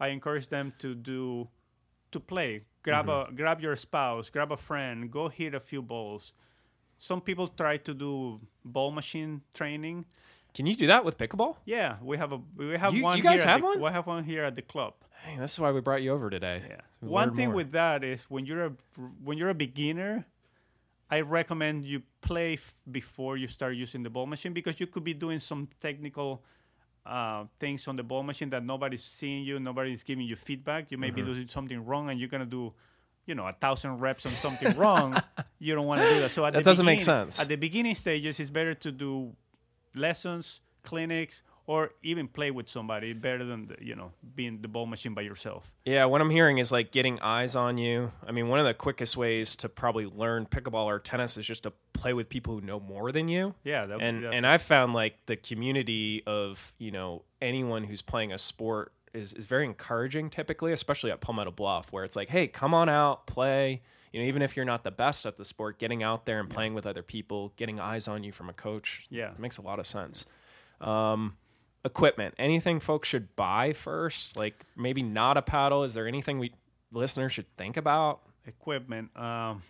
I 0.00 0.08
encourage 0.08 0.48
them 0.48 0.72
to 0.78 0.94
do 0.94 1.48
to 2.12 2.20
play. 2.20 2.64
Grab 2.88 3.06
mm-hmm. 3.06 3.32
a 3.32 3.36
grab 3.36 3.60
your 3.60 3.76
spouse, 3.76 4.30
grab 4.30 4.50
a 4.52 4.56
friend, 4.56 5.10
go 5.10 5.28
hit 5.28 5.54
a 5.54 5.60
few 5.60 5.82
balls. 5.82 6.32
Some 6.98 7.20
people 7.20 7.46
try 7.48 7.76
to 7.76 7.94
do 7.94 8.40
ball 8.64 8.90
machine 8.90 9.42
training. 9.54 10.06
Can 10.54 10.66
you 10.66 10.74
do 10.74 10.86
that 10.86 11.04
with 11.04 11.18
pickleball? 11.18 11.56
Yeah, 11.64 11.96
we 12.02 12.16
have 12.16 12.32
a 12.32 12.40
we 12.56 12.76
have 12.76 12.94
You- 12.94 13.04
one. 13.04 13.16
you 13.18 13.22
guys 13.22 13.42
here 13.42 13.52
have 13.52 13.60
the- 13.60 13.66
one? 13.66 13.80
We 13.80 13.90
have 13.90 14.06
one 14.06 14.24
here 14.24 14.44
at 14.44 14.56
the 14.56 14.62
club. 14.62 14.94
Hey, 15.22 15.36
this 15.36 15.52
is 15.52 15.58
why 15.60 15.70
we 15.72 15.80
brought 15.80 16.02
you 16.02 16.12
over 16.12 16.30
today. 16.30 16.60
Yeah. 16.68 16.80
We 17.02 17.08
One 17.08 17.34
thing 17.34 17.48
more. 17.48 17.56
with 17.56 17.72
that 17.72 18.04
is 18.04 18.22
when 18.30 18.46
you're 18.46 18.64
a 18.66 18.72
when 19.22 19.36
you're 19.38 19.50
a 19.50 19.60
beginner, 19.66 20.26
I 21.10 21.20
recommend 21.20 21.84
you 21.84 22.02
play 22.20 22.54
f- 22.54 22.74
before 22.90 23.36
you 23.36 23.48
start 23.48 23.74
using 23.74 24.02
the 24.02 24.10
ball 24.10 24.26
machine 24.26 24.52
because 24.52 24.80
you 24.80 24.86
could 24.86 25.04
be 25.04 25.14
doing 25.14 25.40
some 25.40 25.68
technical 25.80 26.42
uh, 27.08 27.44
things 27.58 27.88
on 27.88 27.96
the 27.96 28.02
ball 28.02 28.22
machine 28.22 28.50
that 28.50 28.62
nobody's 28.64 29.02
seeing 29.02 29.42
you, 29.44 29.58
nobody's 29.58 30.02
giving 30.02 30.26
you 30.26 30.36
feedback. 30.36 30.90
You 30.90 30.98
may 30.98 31.08
Mm-hmm. 31.08 31.16
be 31.16 31.22
doing 31.34 31.48
something 31.48 31.84
wrong, 31.84 32.10
and 32.10 32.20
you're 32.20 32.28
gonna 32.28 32.44
do, 32.46 32.72
you 33.26 33.34
know, 33.34 33.46
a 33.46 33.52
thousand 33.52 33.98
reps 34.00 34.26
on 34.26 34.32
something 34.32 34.76
wrong. 34.82 35.16
You 35.58 35.74
don't 35.74 35.86
want 35.86 36.00
to 36.02 36.08
do 36.08 36.20
that. 36.20 36.30
So 36.32 36.44
at 36.44 36.52
That 36.52 36.60
the 36.60 36.70
doesn't 36.70 36.86
make 36.86 37.00
sense. 37.00 37.40
At 37.40 37.48
the 37.48 37.56
beginning 37.56 37.94
stages, 37.94 38.38
it's 38.40 38.50
better 38.50 38.74
to 38.74 38.92
do 38.92 39.32
lessons, 39.94 40.60
clinics, 40.82 41.42
or 41.68 41.90
even 42.02 42.26
play 42.26 42.50
with 42.50 42.68
somebody 42.68 43.12
better 43.12 43.44
than 43.44 43.68
the, 43.68 43.76
you 43.80 43.94
know 43.94 44.10
being 44.34 44.60
the 44.62 44.68
ball 44.68 44.86
machine 44.86 45.14
by 45.14 45.22
yourself. 45.22 45.70
Yeah, 45.84 46.06
what 46.06 46.20
I'm 46.20 46.30
hearing 46.30 46.58
is 46.58 46.72
like 46.72 46.90
getting 46.90 47.20
eyes 47.20 47.54
on 47.54 47.78
you. 47.78 48.10
I 48.26 48.32
mean, 48.32 48.48
one 48.48 48.58
of 48.58 48.66
the 48.66 48.74
quickest 48.74 49.16
ways 49.16 49.54
to 49.56 49.68
probably 49.68 50.06
learn 50.06 50.46
pickleball 50.46 50.86
or 50.86 50.98
tennis 50.98 51.36
is 51.36 51.46
just 51.46 51.62
to 51.64 51.72
play 51.92 52.12
with 52.14 52.28
people 52.28 52.54
who 52.54 52.60
know 52.66 52.80
more 52.80 53.12
than 53.12 53.28
you. 53.28 53.54
Yeah, 53.62 53.86
that, 53.86 54.00
and 54.00 54.24
and 54.24 54.46
I've 54.46 54.62
found 54.62 54.94
like 54.94 55.14
the 55.26 55.36
community 55.36 56.22
of 56.26 56.74
you 56.78 56.90
know 56.90 57.22
anyone 57.40 57.84
who's 57.84 58.02
playing 58.02 58.32
a 58.32 58.38
sport 58.38 58.92
is 59.14 59.34
is 59.34 59.46
very 59.46 59.64
encouraging 59.66 60.30
typically, 60.30 60.72
especially 60.72 61.10
at 61.10 61.20
Palmetto 61.20 61.50
Bluff, 61.50 61.92
where 61.92 62.04
it's 62.04 62.16
like, 62.16 62.30
hey, 62.30 62.46
come 62.48 62.72
on 62.74 62.88
out, 62.88 63.26
play. 63.26 63.82
you 64.12 64.20
know, 64.20 64.26
even 64.26 64.40
if 64.40 64.56
you're 64.56 64.64
not 64.64 64.84
the 64.84 64.90
best 64.90 65.26
at 65.26 65.36
the 65.36 65.44
sport, 65.44 65.78
getting 65.78 66.02
out 66.02 66.24
there 66.24 66.40
and 66.40 66.48
playing 66.48 66.72
with 66.72 66.86
other 66.86 67.02
people, 67.02 67.52
getting 67.56 67.78
eyes 67.78 68.08
on 68.08 68.24
you 68.24 68.32
from 68.32 68.48
a 68.48 68.54
coach, 68.54 69.06
Yeah. 69.10 69.32
it 69.32 69.38
makes 69.38 69.58
a 69.58 69.62
lot 69.62 69.78
of 69.78 69.86
sense. 69.86 70.24
Um, 70.80 71.36
equipment, 71.84 72.34
anything 72.38 72.80
folks 72.80 73.08
should 73.08 73.34
buy 73.36 73.72
first? 73.72 74.36
Like 74.36 74.64
maybe 74.76 75.02
not 75.02 75.36
a 75.36 75.42
paddle. 75.42 75.84
Is 75.84 75.94
there 75.94 76.06
anything 76.06 76.38
we 76.38 76.52
listeners 76.92 77.32
should 77.32 77.56
think 77.56 77.76
about? 77.76 78.20
equipment. 78.48 79.16
Um, 79.16 79.62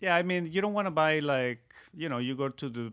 yeah, 0.00 0.16
I 0.16 0.22
mean, 0.22 0.46
you 0.50 0.60
don't 0.60 0.72
want 0.72 0.86
to 0.86 0.90
buy 0.90 1.18
like 1.20 1.74
you 1.96 2.08
know, 2.08 2.18
you 2.18 2.34
go 2.34 2.48
to 2.48 2.68
the 2.68 2.92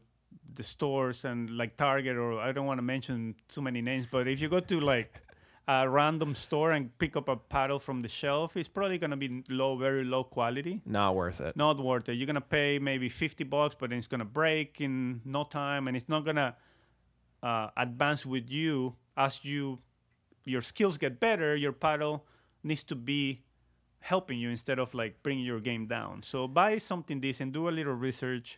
the 0.54 0.64
stores 0.64 1.24
and 1.24 1.50
like 1.58 1.78
Target 1.78 2.18
or 2.18 2.40
I 2.40 2.52
don't 2.52 2.66
want 2.66 2.80
to 2.80 2.84
mention 2.84 3.36
too 3.48 3.62
many 3.62 3.82
names, 3.82 4.08
but 4.12 4.28
if 4.28 4.40
you 4.42 4.50
go 4.50 4.60
to 4.60 4.80
like 4.80 5.22
a 5.68 5.88
random 5.88 6.34
store 6.34 6.72
and 6.72 6.98
pick 6.98 7.16
up 7.18 7.28
a 7.28 7.36
paddle 7.36 7.80
from 7.80 8.02
the 8.02 8.08
shelf, 8.08 8.56
it's 8.58 8.70
probably 8.70 8.98
gonna 8.98 9.18
be 9.18 9.44
low, 9.50 9.78
very 9.78 10.04
low 10.04 10.24
quality. 10.24 10.82
Not 10.86 11.16
worth 11.16 11.42
it. 11.42 11.56
Not 11.56 11.80
worth 11.80 12.10
it. 12.10 12.14
You're 12.14 12.28
gonna 12.28 12.42
pay 12.42 12.80
maybe 12.80 13.10
fifty 13.10 13.44
bucks, 13.44 13.76
but 13.80 13.90
then 13.90 14.00
it's 14.00 14.08
gonna 14.08 14.26
break 14.26 14.82
in 14.82 15.22
no 15.26 15.44
time, 15.44 15.88
and 15.88 15.96
it's 15.96 16.10
not 16.10 16.26
gonna 16.26 16.56
uh, 17.44 17.70
advance 17.78 18.26
with 18.26 18.50
you 18.50 18.96
as 19.16 19.44
you 19.44 19.80
your 20.46 20.62
skills 20.62 20.98
get 20.98 21.20
better. 21.20 21.56
Your 21.56 21.74
paddle 21.74 22.26
needs 22.64 22.84
to 22.86 22.96
be 22.96 23.40
helping 24.00 24.40
you 24.40 24.50
instead 24.50 24.80
of 24.80 24.94
like 24.94 25.22
bringing 25.24 25.44
your 25.44 25.60
game 25.60 25.88
down. 25.88 26.24
So 26.24 26.48
buy 26.48 26.78
something 26.78 27.20
decent, 27.20 27.52
do 27.52 27.68
a 27.68 27.72
little 27.72 27.94
research. 27.94 28.58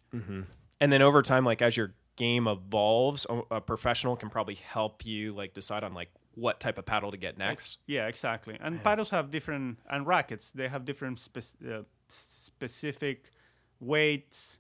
And 0.81 0.91
then 0.91 1.01
over 1.01 1.21
time, 1.21 1.45
like 1.45 1.61
as 1.61 1.75
your 1.75 1.93
game 2.15 2.47
evolves, 2.47 3.25
a, 3.49 3.61
professional 3.61 4.15
can 4.15 4.29
probably 4.29 4.55
help 4.55 5.05
you 5.05 5.33
like 5.33 5.53
decide 5.53 5.83
on 5.83 5.93
like 5.93 6.09
what 6.35 6.59
type 6.59 6.77
of 6.77 6.85
paddle 6.85 7.11
to 7.11 7.17
get 7.17 7.37
next. 7.37 7.79
Yeah, 7.87 8.07
exactly. 8.07 8.57
And 8.59 8.81
paddles 8.83 9.09
have 9.09 9.31
different 9.31 9.79
and 9.89 10.05
rackets. 10.05 10.51
They 10.51 10.67
have 10.67 10.85
different 10.85 11.19
spec- 11.19 11.57
uh, 11.67 11.81
specific 12.07 13.31
weights, 13.79 14.59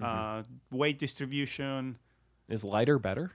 uh, 0.00 0.42
weight 0.70 0.98
distribution. 0.98 1.98
Is 2.48 2.64
lighter 2.64 2.98
better? 2.98 3.32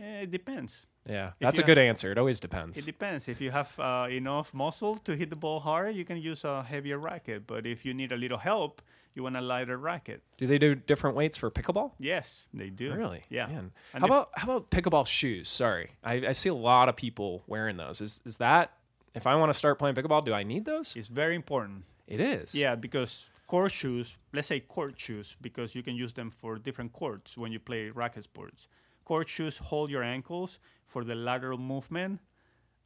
Eh, 0.00 0.22
it 0.22 0.30
depends. 0.30 0.86
Yeah, 1.08 1.32
that's 1.40 1.58
a 1.58 1.62
good 1.62 1.78
answer. 1.78 2.12
It 2.12 2.18
always 2.18 2.40
depends. 2.40 2.78
It 2.78 2.84
depends. 2.84 3.24
depends. 3.24 3.28
If 3.28 3.40
you 3.40 3.50
have 3.50 3.78
uh, 3.78 4.08
enough 4.10 4.52
muscle 4.52 4.96
to 4.96 5.16
hit 5.16 5.30
the 5.30 5.36
ball 5.36 5.60
hard, 5.60 5.94
you 5.94 6.04
can 6.04 6.18
use 6.18 6.44
a 6.44 6.62
heavier 6.62 6.98
racket. 6.98 7.46
But 7.46 7.66
if 7.66 7.84
you 7.84 7.94
need 7.94 8.12
a 8.12 8.16
little 8.16 8.38
help, 8.38 8.82
you 9.14 9.22
want 9.22 9.36
a 9.36 9.40
lighter 9.40 9.78
racket. 9.78 10.22
Do 10.36 10.46
they 10.46 10.58
do 10.58 10.74
different 10.74 11.16
weights 11.16 11.36
for 11.36 11.50
pickleball? 11.50 11.92
Yes, 11.98 12.46
they 12.52 12.70
do. 12.70 12.92
Really? 12.92 13.24
Yeah. 13.30 13.46
Man. 13.46 13.72
How 13.92 13.98
if- 13.98 14.04
about 14.04 14.30
how 14.34 14.44
about 14.50 14.70
pickleball 14.70 15.06
shoes? 15.06 15.48
Sorry, 15.48 15.92
I, 16.04 16.28
I 16.28 16.32
see 16.32 16.50
a 16.50 16.54
lot 16.54 16.88
of 16.88 16.96
people 16.96 17.42
wearing 17.46 17.76
those. 17.78 18.00
Is 18.00 18.20
is 18.24 18.36
that 18.36 18.72
if 19.14 19.26
I 19.26 19.34
want 19.36 19.50
to 19.52 19.58
start 19.58 19.78
playing 19.78 19.96
pickleball, 19.96 20.24
do 20.24 20.34
I 20.34 20.42
need 20.42 20.64
those? 20.64 20.94
It's 20.94 21.08
very 21.08 21.34
important. 21.34 21.84
It 22.06 22.20
is. 22.20 22.54
Yeah, 22.54 22.74
because 22.74 23.24
court 23.46 23.72
shoes, 23.72 24.16
let's 24.32 24.48
say 24.48 24.60
court 24.60 24.98
shoes, 25.00 25.36
because 25.40 25.74
you 25.74 25.82
can 25.82 25.94
use 25.94 26.12
them 26.12 26.30
for 26.30 26.58
different 26.58 26.92
courts 26.92 27.36
when 27.36 27.50
you 27.52 27.58
play 27.58 27.90
racket 27.90 28.24
sports. 28.24 28.68
Court 29.08 29.28
shoes 29.36 29.56
hold 29.70 29.88
your 29.90 30.02
ankles 30.16 30.58
for 30.86 31.02
the 31.02 31.14
lateral 31.14 31.56
movement. 31.74 32.20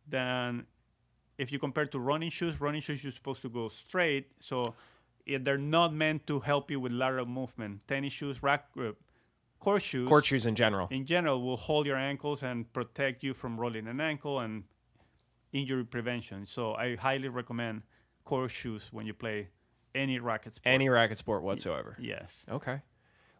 Then, 0.08 0.66
if 1.36 1.50
you 1.52 1.58
compare 1.58 1.86
to 1.86 1.98
running 1.98 2.30
shoes, 2.30 2.60
running 2.60 2.80
shoes 2.80 3.02
you're 3.02 3.12
supposed 3.20 3.42
to 3.42 3.48
go 3.48 3.68
straight. 3.68 4.26
So, 4.38 4.74
they're 5.26 5.58
not 5.78 5.92
meant 5.92 6.26
to 6.28 6.38
help 6.40 6.70
you 6.70 6.78
with 6.84 6.92
lateral 6.92 7.26
movement. 7.26 7.72
Tennis 7.88 8.12
shoes, 8.12 8.36
rack, 8.42 8.66
uh, 8.78 8.92
court 9.58 9.82
shoes, 9.82 10.08
Court 10.08 10.24
shoes 10.24 10.46
in 10.46 10.54
general. 10.54 10.86
in 10.90 11.04
general 11.06 11.42
will 11.42 11.56
hold 11.56 11.86
your 11.86 11.96
ankles 12.12 12.42
and 12.44 12.72
protect 12.72 13.22
you 13.24 13.34
from 13.34 13.58
rolling 13.58 13.86
an 13.88 14.00
ankle 14.00 14.38
and 14.44 14.64
injury 15.52 15.84
prevention. 15.84 16.46
So, 16.46 16.74
I 16.74 16.94
highly 16.96 17.28
recommend 17.28 17.82
court 18.24 18.50
shoes 18.52 18.88
when 18.92 19.06
you 19.06 19.14
play 19.14 19.48
any 19.94 20.20
racket 20.20 20.54
sport. 20.54 20.72
Any 20.72 20.88
racket 20.88 21.18
sport 21.18 21.42
whatsoever. 21.42 21.96
Yes. 22.00 22.46
Okay. 22.48 22.80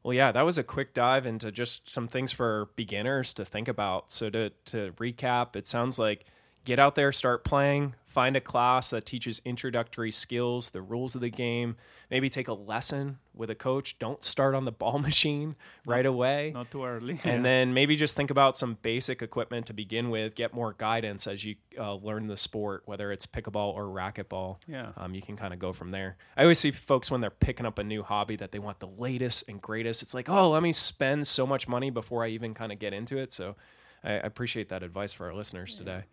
Well, 0.02 0.14
yeah, 0.14 0.32
that 0.32 0.42
was 0.44 0.58
a 0.58 0.64
quick 0.64 0.94
dive 0.94 1.26
into 1.26 1.52
just 1.52 1.88
some 1.88 2.08
things 2.08 2.32
for 2.32 2.70
beginners 2.74 3.32
to 3.34 3.44
think 3.44 3.68
about. 3.68 4.10
So 4.10 4.30
to 4.30 4.50
to 4.66 4.92
recap, 4.92 5.54
it 5.56 5.66
sounds 5.66 5.98
like 5.98 6.26
get 6.64 6.78
out 6.78 6.94
there, 6.94 7.12
start 7.12 7.44
playing, 7.44 7.94
find 8.06 8.36
a 8.36 8.40
class 8.40 8.90
that 8.90 9.06
teaches 9.06 9.40
introductory 9.44 10.10
skills, 10.10 10.70
the 10.70 10.82
rules 10.82 11.14
of 11.14 11.20
the 11.20 11.30
game, 11.30 11.76
maybe 12.10 12.28
take 12.28 12.46
a 12.46 12.52
lesson 12.52 13.18
with 13.34 13.48
a 13.48 13.54
coach. 13.54 13.98
Don't 13.98 14.22
start 14.22 14.54
on 14.54 14.64
the 14.64 14.72
ball 14.72 14.98
machine 15.00 15.56
right 15.86 16.04
away. 16.04 16.52
Not 16.52 16.70
too 16.70 16.84
early. 16.84 17.18
And 17.24 17.44
then 17.44 17.72
maybe 17.74 17.96
just 17.96 18.16
think 18.16 18.30
about 18.30 18.56
some 18.56 18.76
basic 18.82 19.22
equipment 19.22 19.66
to 19.66 19.72
begin 19.72 20.10
with. 20.10 20.34
Get 20.34 20.52
more 20.52 20.74
guidance 20.74 21.26
as 21.26 21.44
you 21.44 21.56
uh, 21.78 21.94
learn 21.94 22.26
the 22.26 22.36
sport, 22.36 22.82
whether 22.84 23.10
it's 23.10 23.26
pickleball 23.26 23.74
or 23.74 23.84
racquetball. 23.84 24.58
Yeah. 24.68 24.92
Um, 24.96 25.14
you 25.14 25.22
can 25.22 25.36
kind 25.36 25.54
of 25.54 25.58
go 25.58 25.72
from 25.72 25.90
there. 25.90 26.16
I 26.36 26.42
always 26.42 26.58
see 26.58 26.70
folks 26.70 27.10
when 27.10 27.20
they're 27.22 27.30
picking 27.30 27.66
up 27.66 27.78
a 27.78 27.84
new 27.84 28.02
hobby 28.02 28.36
that 28.36 28.52
they 28.52 28.58
want 28.58 28.78
the 28.78 28.88
latest 28.88 29.48
and 29.48 29.60
greatest. 29.60 30.02
It's 30.02 30.14
like, 30.14 30.28
oh, 30.28 30.50
let 30.50 30.62
me 30.62 30.72
spend 30.72 31.26
so 31.26 31.46
much 31.46 31.66
money 31.66 31.90
before 31.90 32.24
I 32.24 32.28
even 32.28 32.52
kind 32.54 32.72
of 32.72 32.78
get 32.78 32.92
into 32.92 33.16
it. 33.16 33.32
So 33.32 33.56
I, 34.04 34.12
I 34.12 34.16
appreciate 34.16 34.68
that 34.68 34.82
advice 34.82 35.12
for 35.12 35.26
our 35.26 35.34
listeners 35.34 35.74
today. 35.74 36.04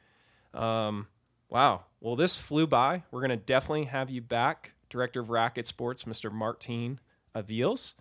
Um, 0.54 1.08
wow. 1.50 1.86
Well, 2.00 2.16
this 2.16 2.36
flew 2.36 2.68
by. 2.68 3.04
We're 3.12 3.22
going 3.22 3.30
to 3.32 3.38
definitely 3.38 3.86
have 3.86 4.10
you 4.10 4.22
back, 4.22 4.74
Director 4.90 5.20
of 5.20 5.30
Racket 5.30 5.68
Sports, 5.68 6.04
Mr. 6.06 6.32
Martin 6.32 7.00
Aviles. 7.36 7.96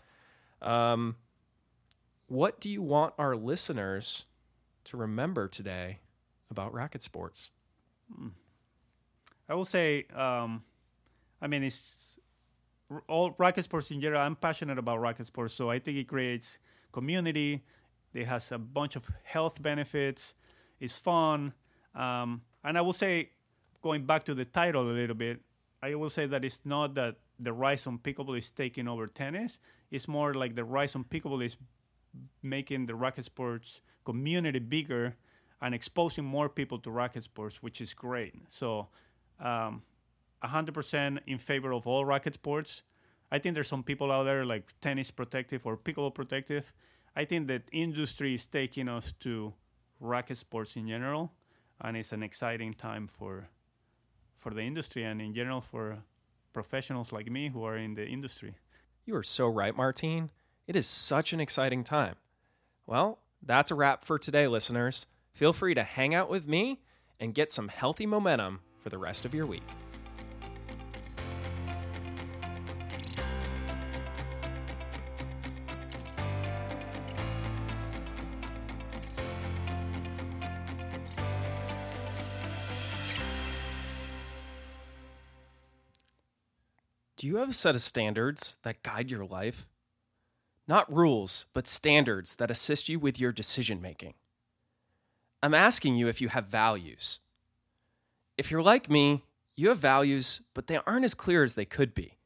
Um, 0.63 1.17
what 2.27 2.61
do 2.61 2.69
you 2.69 2.83
want 2.83 3.15
our 3.19 3.35
listeners 3.35 4.27
to 4.85 4.97
remember 4.97 5.49
today 5.49 6.01
about 6.51 6.73
racket 6.73 7.03
sports? 7.03 7.51
I 9.49 9.55
will 9.55 9.65
say, 9.65 10.07
um, 10.15 10.63
I 11.41 11.47
mean, 11.47 11.63
it's 11.63 12.19
all 13.07 13.35
racket 13.39 13.65
sports 13.65 13.91
in 13.91 14.01
general. 14.01 14.21
I'm 14.21 14.37
passionate 14.37 14.79
about 14.79 15.01
racket 15.01 15.27
sports, 15.27 15.55
so 15.55 15.71
I 15.71 15.79
think 15.79 15.99
it 15.99 16.09
creates 16.09 16.59
community. 16.93 17.65
It 18.15 18.27
has 18.27 18.51
a 18.53 18.59
bunch 18.59 18.97
of 18.97 19.07
health 19.25 19.63
benefits. 19.63 20.35
It's 20.81 20.99
fun, 20.99 21.53
um, 21.95 22.43
and 22.65 22.77
I 22.77 22.81
will 22.81 22.93
say, 22.93 23.31
going 23.83 24.05
back 24.05 24.25
to 24.25 24.35
the 24.35 24.45
title 24.45 24.91
a 24.91 24.93
little 24.93 25.17
bit, 25.17 25.41
I 25.83 25.95
will 25.95 26.11
say 26.11 26.27
that 26.27 26.45
it's 26.45 26.61
not 26.65 26.95
that 26.95 27.17
the 27.39 27.53
rise 27.53 27.87
on 27.87 27.99
pickleball 27.99 28.37
is 28.37 28.51
taking 28.51 28.89
over 28.89 29.07
tennis. 29.07 29.61
It's 29.91 30.09
more 30.09 30.35
like 30.35 30.55
the 30.57 30.65
rise 30.65 30.95
on 30.97 31.05
pickleball 31.05 31.45
is 31.45 31.57
making 32.43 32.87
the 32.87 32.95
racket 32.95 33.25
sports 33.25 33.81
community 34.05 34.59
bigger 34.59 35.17
and 35.61 35.75
exposing 35.75 36.25
more 36.25 36.49
people 36.49 36.79
to 36.79 36.91
racket 36.91 37.25
sports, 37.25 37.63
which 37.63 37.81
is 37.81 37.95
great. 37.95 38.35
So, 38.49 38.89
um, 39.41 39.83
100% 40.43 41.19
in 41.27 41.39
favor 41.39 41.73
of 41.73 41.87
all 41.87 42.05
racket 42.05 42.35
sports. 42.35 42.83
I 43.31 43.39
think 43.39 43.55
there's 43.55 43.69
some 43.69 43.83
people 43.83 44.11
out 44.11 44.25
there 44.25 44.45
like 44.45 44.73
tennis 44.81 45.11
protective 45.11 45.67
or 45.67 45.77
pickleball 45.77 46.15
protective. 46.15 46.73
I 47.15 47.25
think 47.25 47.49
that 47.49 47.63
industry 47.73 48.35
is 48.35 48.47
taking 48.47 48.89
us 48.89 49.13
to 49.21 49.53
racket 50.01 50.39
sports 50.39 50.77
in 50.77 50.89
general, 50.89 51.33
and 51.81 51.97
it's 51.97 52.13
an 52.13 52.23
exciting 52.23 52.75
time 52.75 53.07
for 53.07 53.49
for 54.37 54.51
the 54.55 54.63
industry 54.63 55.03
and 55.05 55.21
in 55.21 55.35
general 55.35 55.61
for 55.61 55.99
professionals 56.53 57.13
like 57.13 57.31
me 57.31 57.49
who 57.49 57.65
are 57.65 57.77
in 57.77 57.95
the 57.95 58.07
industry. 58.07 58.55
You 59.05 59.17
are 59.17 59.23
so 59.23 59.49
right, 59.49 59.77
Martine. 59.77 60.31
It 60.67 60.77
is 60.77 60.87
such 60.87 61.33
an 61.33 61.41
exciting 61.41 61.83
time. 61.83 62.15
Well, 62.87 63.19
that's 63.43 63.71
a 63.71 63.75
wrap 63.75 64.05
for 64.05 64.19
today, 64.19 64.47
listeners. 64.47 65.07
Feel 65.33 65.53
free 65.53 65.75
to 65.75 65.83
hang 65.83 66.15
out 66.15 66.31
with 66.31 66.47
me 66.47 66.81
and 67.19 67.35
get 67.35 67.53
some 67.53 67.69
healthy 67.69 68.07
momentum 68.07 68.61
for 68.81 68.91
the 68.91 68.99
rest 68.99 69.25
of 69.25 69.35
your 69.35 69.47
week. 69.47 69.65
You 87.29 87.37
have 87.37 87.51
a 87.51 87.55
set 87.55 87.75
of 87.75 87.81
standards 87.81 88.59
that 88.63 88.83
guide 88.83 89.11
your 89.11 89.25
life? 89.25 89.69
Not 90.67 90.93
rules, 90.93 91.47
but 91.53 91.67
standards 91.67 92.35
that 92.37 92.51
assist 92.51 92.89
you 92.89 92.99
with 92.99 93.21
your 93.21 93.33
decision 93.33 93.81
making. 93.81 94.15
I'm 95.43 95.55
asking 95.55 95.97
you 95.97 96.09
if 96.09 96.21
you 96.21 96.29
have 96.29 96.47
values. 96.47 97.21
If 98.37 98.51
you're 98.51 98.63
like 98.63 98.91
me, 98.91 99.25
you 99.57 99.69
have 99.69 99.79
values, 99.79 100.43
but 100.55 100.67
they 100.67 100.79
aren't 100.87 101.05
as 101.05 101.15
clear 101.15 101.45
as 101.45 101.55
they 101.55 101.65
could 101.65 101.95
be. 101.95 102.19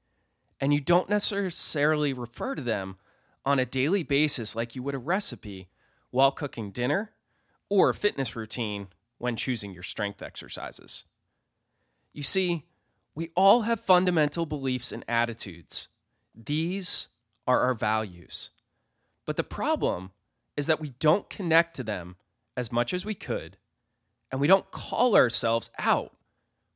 And 0.60 0.72
you 0.72 0.80
don't 0.80 1.08
necessarily 1.08 2.12
refer 2.12 2.54
to 2.54 2.62
them 2.62 2.96
on 3.44 3.58
a 3.58 3.66
daily 3.66 4.02
basis 4.02 4.54
like 4.54 4.76
you 4.76 4.82
would 4.82 4.94
a 4.94 4.98
recipe 4.98 5.68
while 6.10 6.30
cooking 6.30 6.70
dinner 6.70 7.10
or 7.68 7.88
a 7.88 7.94
fitness 7.94 8.36
routine 8.36 8.88
when 9.18 9.34
choosing 9.34 9.72
your 9.72 9.82
strength 9.82 10.22
exercises. 10.22 11.04
You 12.12 12.22
see, 12.22 12.66
we 13.14 13.30
all 13.34 13.62
have 13.62 13.80
fundamental 13.80 14.46
beliefs 14.46 14.92
and 14.92 15.04
attitudes. 15.06 15.88
These 16.34 17.08
are 17.46 17.60
our 17.60 17.74
values. 17.74 18.50
But 19.26 19.36
the 19.36 19.44
problem 19.44 20.12
is 20.56 20.66
that 20.66 20.80
we 20.80 20.90
don't 20.98 21.28
connect 21.28 21.76
to 21.76 21.82
them 21.82 22.16
as 22.56 22.72
much 22.72 22.92
as 22.92 23.04
we 23.04 23.14
could, 23.14 23.56
and 24.30 24.40
we 24.40 24.46
don't 24.46 24.70
call 24.70 25.14
ourselves 25.14 25.70
out 25.78 26.12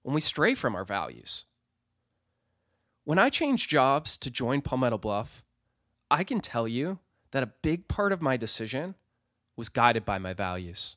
when 0.02 0.14
we 0.14 0.20
stray 0.20 0.54
from 0.54 0.74
our 0.74 0.84
values. 0.84 1.44
When 3.04 3.18
I 3.18 3.28
changed 3.28 3.70
jobs 3.70 4.16
to 4.18 4.30
join 4.30 4.62
Palmetto 4.62 4.98
Bluff, 4.98 5.44
I 6.10 6.24
can 6.24 6.40
tell 6.40 6.66
you 6.66 6.98
that 7.30 7.42
a 7.42 7.52
big 7.62 7.88
part 7.88 8.12
of 8.12 8.22
my 8.22 8.36
decision 8.36 8.94
was 9.56 9.68
guided 9.68 10.04
by 10.04 10.18
my 10.18 10.32
values. 10.32 10.96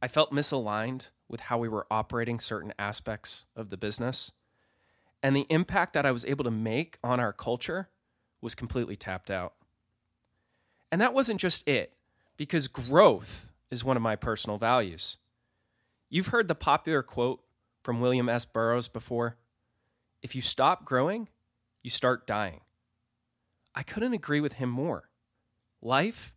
I 0.00 0.08
felt 0.08 0.32
misaligned 0.32 1.08
with 1.28 1.40
how 1.40 1.58
we 1.58 1.68
were 1.68 1.86
operating 1.90 2.40
certain 2.40 2.72
aspects 2.78 3.46
of 3.54 3.70
the 3.70 3.76
business, 3.76 4.32
and 5.22 5.34
the 5.34 5.46
impact 5.50 5.92
that 5.92 6.06
I 6.06 6.12
was 6.12 6.24
able 6.24 6.44
to 6.44 6.50
make 6.50 6.98
on 7.02 7.20
our 7.20 7.32
culture 7.32 7.88
was 8.40 8.54
completely 8.54 8.96
tapped 8.96 9.30
out. 9.30 9.54
And 10.90 11.00
that 11.00 11.14
wasn't 11.14 11.40
just 11.40 11.68
it, 11.68 11.92
because 12.36 12.68
growth 12.68 13.50
is 13.70 13.84
one 13.84 13.96
of 13.96 14.02
my 14.02 14.16
personal 14.16 14.58
values. 14.58 15.18
You've 16.08 16.28
heard 16.28 16.48
the 16.48 16.54
popular 16.54 17.02
quote 17.02 17.42
from 17.82 18.00
William 18.00 18.28
S. 18.28 18.44
Burroughs 18.44 18.88
before 18.88 19.36
if 20.22 20.34
you 20.34 20.42
stop 20.42 20.84
growing, 20.84 21.28
you 21.82 21.90
start 21.90 22.26
dying. 22.26 22.60
I 23.74 23.82
couldn't 23.82 24.14
agree 24.14 24.40
with 24.40 24.54
him 24.54 24.68
more. 24.68 25.10
Life 25.80 26.34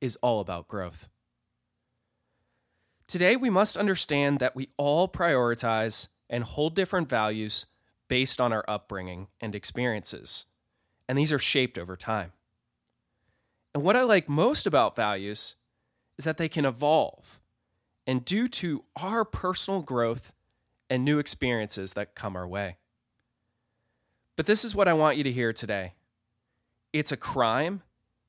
is 0.00 0.16
all 0.16 0.40
about 0.40 0.66
growth. 0.66 1.08
Today, 3.12 3.36
we 3.36 3.50
must 3.50 3.76
understand 3.76 4.38
that 4.38 4.56
we 4.56 4.70
all 4.78 5.06
prioritize 5.06 6.08
and 6.30 6.42
hold 6.42 6.74
different 6.74 7.10
values 7.10 7.66
based 8.08 8.40
on 8.40 8.54
our 8.54 8.64
upbringing 8.66 9.28
and 9.38 9.54
experiences, 9.54 10.46
and 11.06 11.18
these 11.18 11.30
are 11.30 11.38
shaped 11.38 11.76
over 11.76 11.94
time. 11.94 12.32
And 13.74 13.82
what 13.82 13.96
I 13.96 14.02
like 14.04 14.30
most 14.30 14.66
about 14.66 14.96
values 14.96 15.56
is 16.16 16.24
that 16.24 16.38
they 16.38 16.48
can 16.48 16.64
evolve, 16.64 17.38
and 18.06 18.24
due 18.24 18.48
to 18.48 18.82
our 18.96 19.26
personal 19.26 19.82
growth 19.82 20.32
and 20.88 21.04
new 21.04 21.18
experiences 21.18 21.92
that 21.92 22.14
come 22.14 22.34
our 22.34 22.48
way. 22.48 22.78
But 24.36 24.46
this 24.46 24.64
is 24.64 24.74
what 24.74 24.88
I 24.88 24.94
want 24.94 25.18
you 25.18 25.24
to 25.24 25.32
hear 25.32 25.52
today 25.52 25.92
it's 26.94 27.12
a 27.12 27.18
crime 27.18 27.82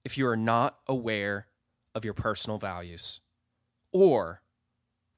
if 0.04 0.18
you 0.18 0.28
are 0.28 0.36
not 0.36 0.80
aware 0.88 1.48
of 1.96 2.04
your 2.04 2.14
personal 2.14 2.58
values 2.58 3.22
or 3.94 4.42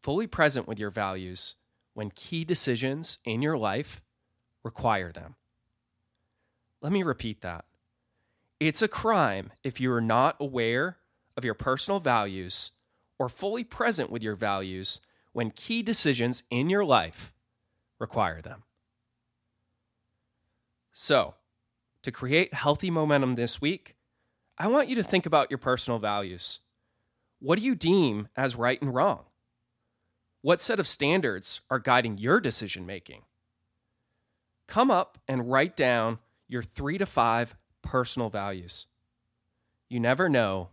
fully 0.06 0.28
present 0.28 0.68
with 0.68 0.78
your 0.78 0.92
values 0.92 1.56
when 1.96 2.12
key 2.12 2.46
decisions 2.46 3.18
in 3.26 3.42
your 3.42 3.58
life 3.58 4.04
require 4.64 5.12
them. 5.12 5.34
Let 6.80 6.94
me 6.94 7.02
repeat 7.02 7.42
that. 7.42 7.66
It's 8.60 8.84
a 8.84 8.88
crime 8.88 9.52
if 9.64 9.82
you 9.82 9.92
are 9.92 10.02
not 10.02 10.36
aware 10.40 10.98
of 11.36 11.44
your 11.44 11.56
personal 11.56 12.00
values 12.00 12.70
or 13.18 13.30
fully 13.30 13.64
present 13.64 14.12
with 14.12 14.22
your 14.22 14.36
values 14.36 15.02
when 15.34 15.50
key 15.50 15.82
decisions 15.82 16.44
in 16.52 16.70
your 16.70 16.86
life 16.86 17.34
require 17.98 18.44
them. 18.44 18.62
So, 20.92 21.34
to 22.04 22.12
create 22.12 22.54
healthy 22.54 22.92
momentum 22.92 23.34
this 23.34 23.60
week, 23.60 23.96
I 24.60 24.68
want 24.68 24.88
you 24.88 24.96
to 24.98 25.04
think 25.04 25.26
about 25.26 25.50
your 25.50 25.58
personal 25.58 25.98
values. 25.98 26.60
What 27.40 27.58
do 27.58 27.66
you 27.66 27.74
deem 27.74 28.28
as 28.38 28.56
right 28.56 28.80
and 28.84 28.94
wrong? 28.94 29.26
What 30.46 30.62
set 30.62 30.80
of 30.80 30.86
standards 30.86 31.62
are 31.72 31.80
guiding 31.80 32.20
your 32.20 32.40
decision 32.40 32.86
making? 32.86 33.24
Come 34.68 34.92
up 34.92 35.18
and 35.28 35.50
write 35.50 35.76
down 35.76 36.20
your 36.48 36.62
three 36.62 37.00
to 37.00 37.08
five 37.08 37.56
personal 37.82 38.30
values. 38.30 38.86
You 39.90 40.00
never 40.00 40.30
know 40.30 40.70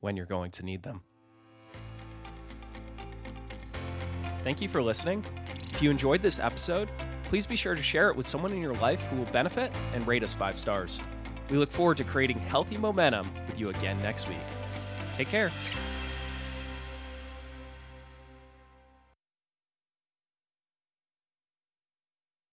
when 0.00 0.16
you're 0.16 0.24
going 0.24 0.52
to 0.52 0.64
need 0.64 0.84
them. 0.84 1.02
Thank 4.42 4.62
you 4.62 4.68
for 4.68 4.82
listening. 4.82 5.22
If 5.70 5.82
you 5.82 5.90
enjoyed 5.90 6.22
this 6.22 6.38
episode, 6.38 6.88
please 7.24 7.46
be 7.46 7.56
sure 7.56 7.74
to 7.74 7.82
share 7.82 8.08
it 8.08 8.16
with 8.16 8.24
someone 8.24 8.54
in 8.54 8.62
your 8.62 8.76
life 8.76 9.02
who 9.08 9.16
will 9.16 9.30
benefit 9.32 9.70
and 9.92 10.06
rate 10.06 10.22
us 10.22 10.32
five 10.32 10.58
stars. 10.58 10.98
We 11.50 11.58
look 11.58 11.70
forward 11.70 11.98
to 11.98 12.04
creating 12.04 12.38
healthy 12.38 12.78
momentum 12.78 13.30
with 13.46 13.60
you 13.60 13.68
again 13.68 14.00
next 14.00 14.30
week. 14.30 14.38
Take 15.12 15.28
care. 15.28 15.52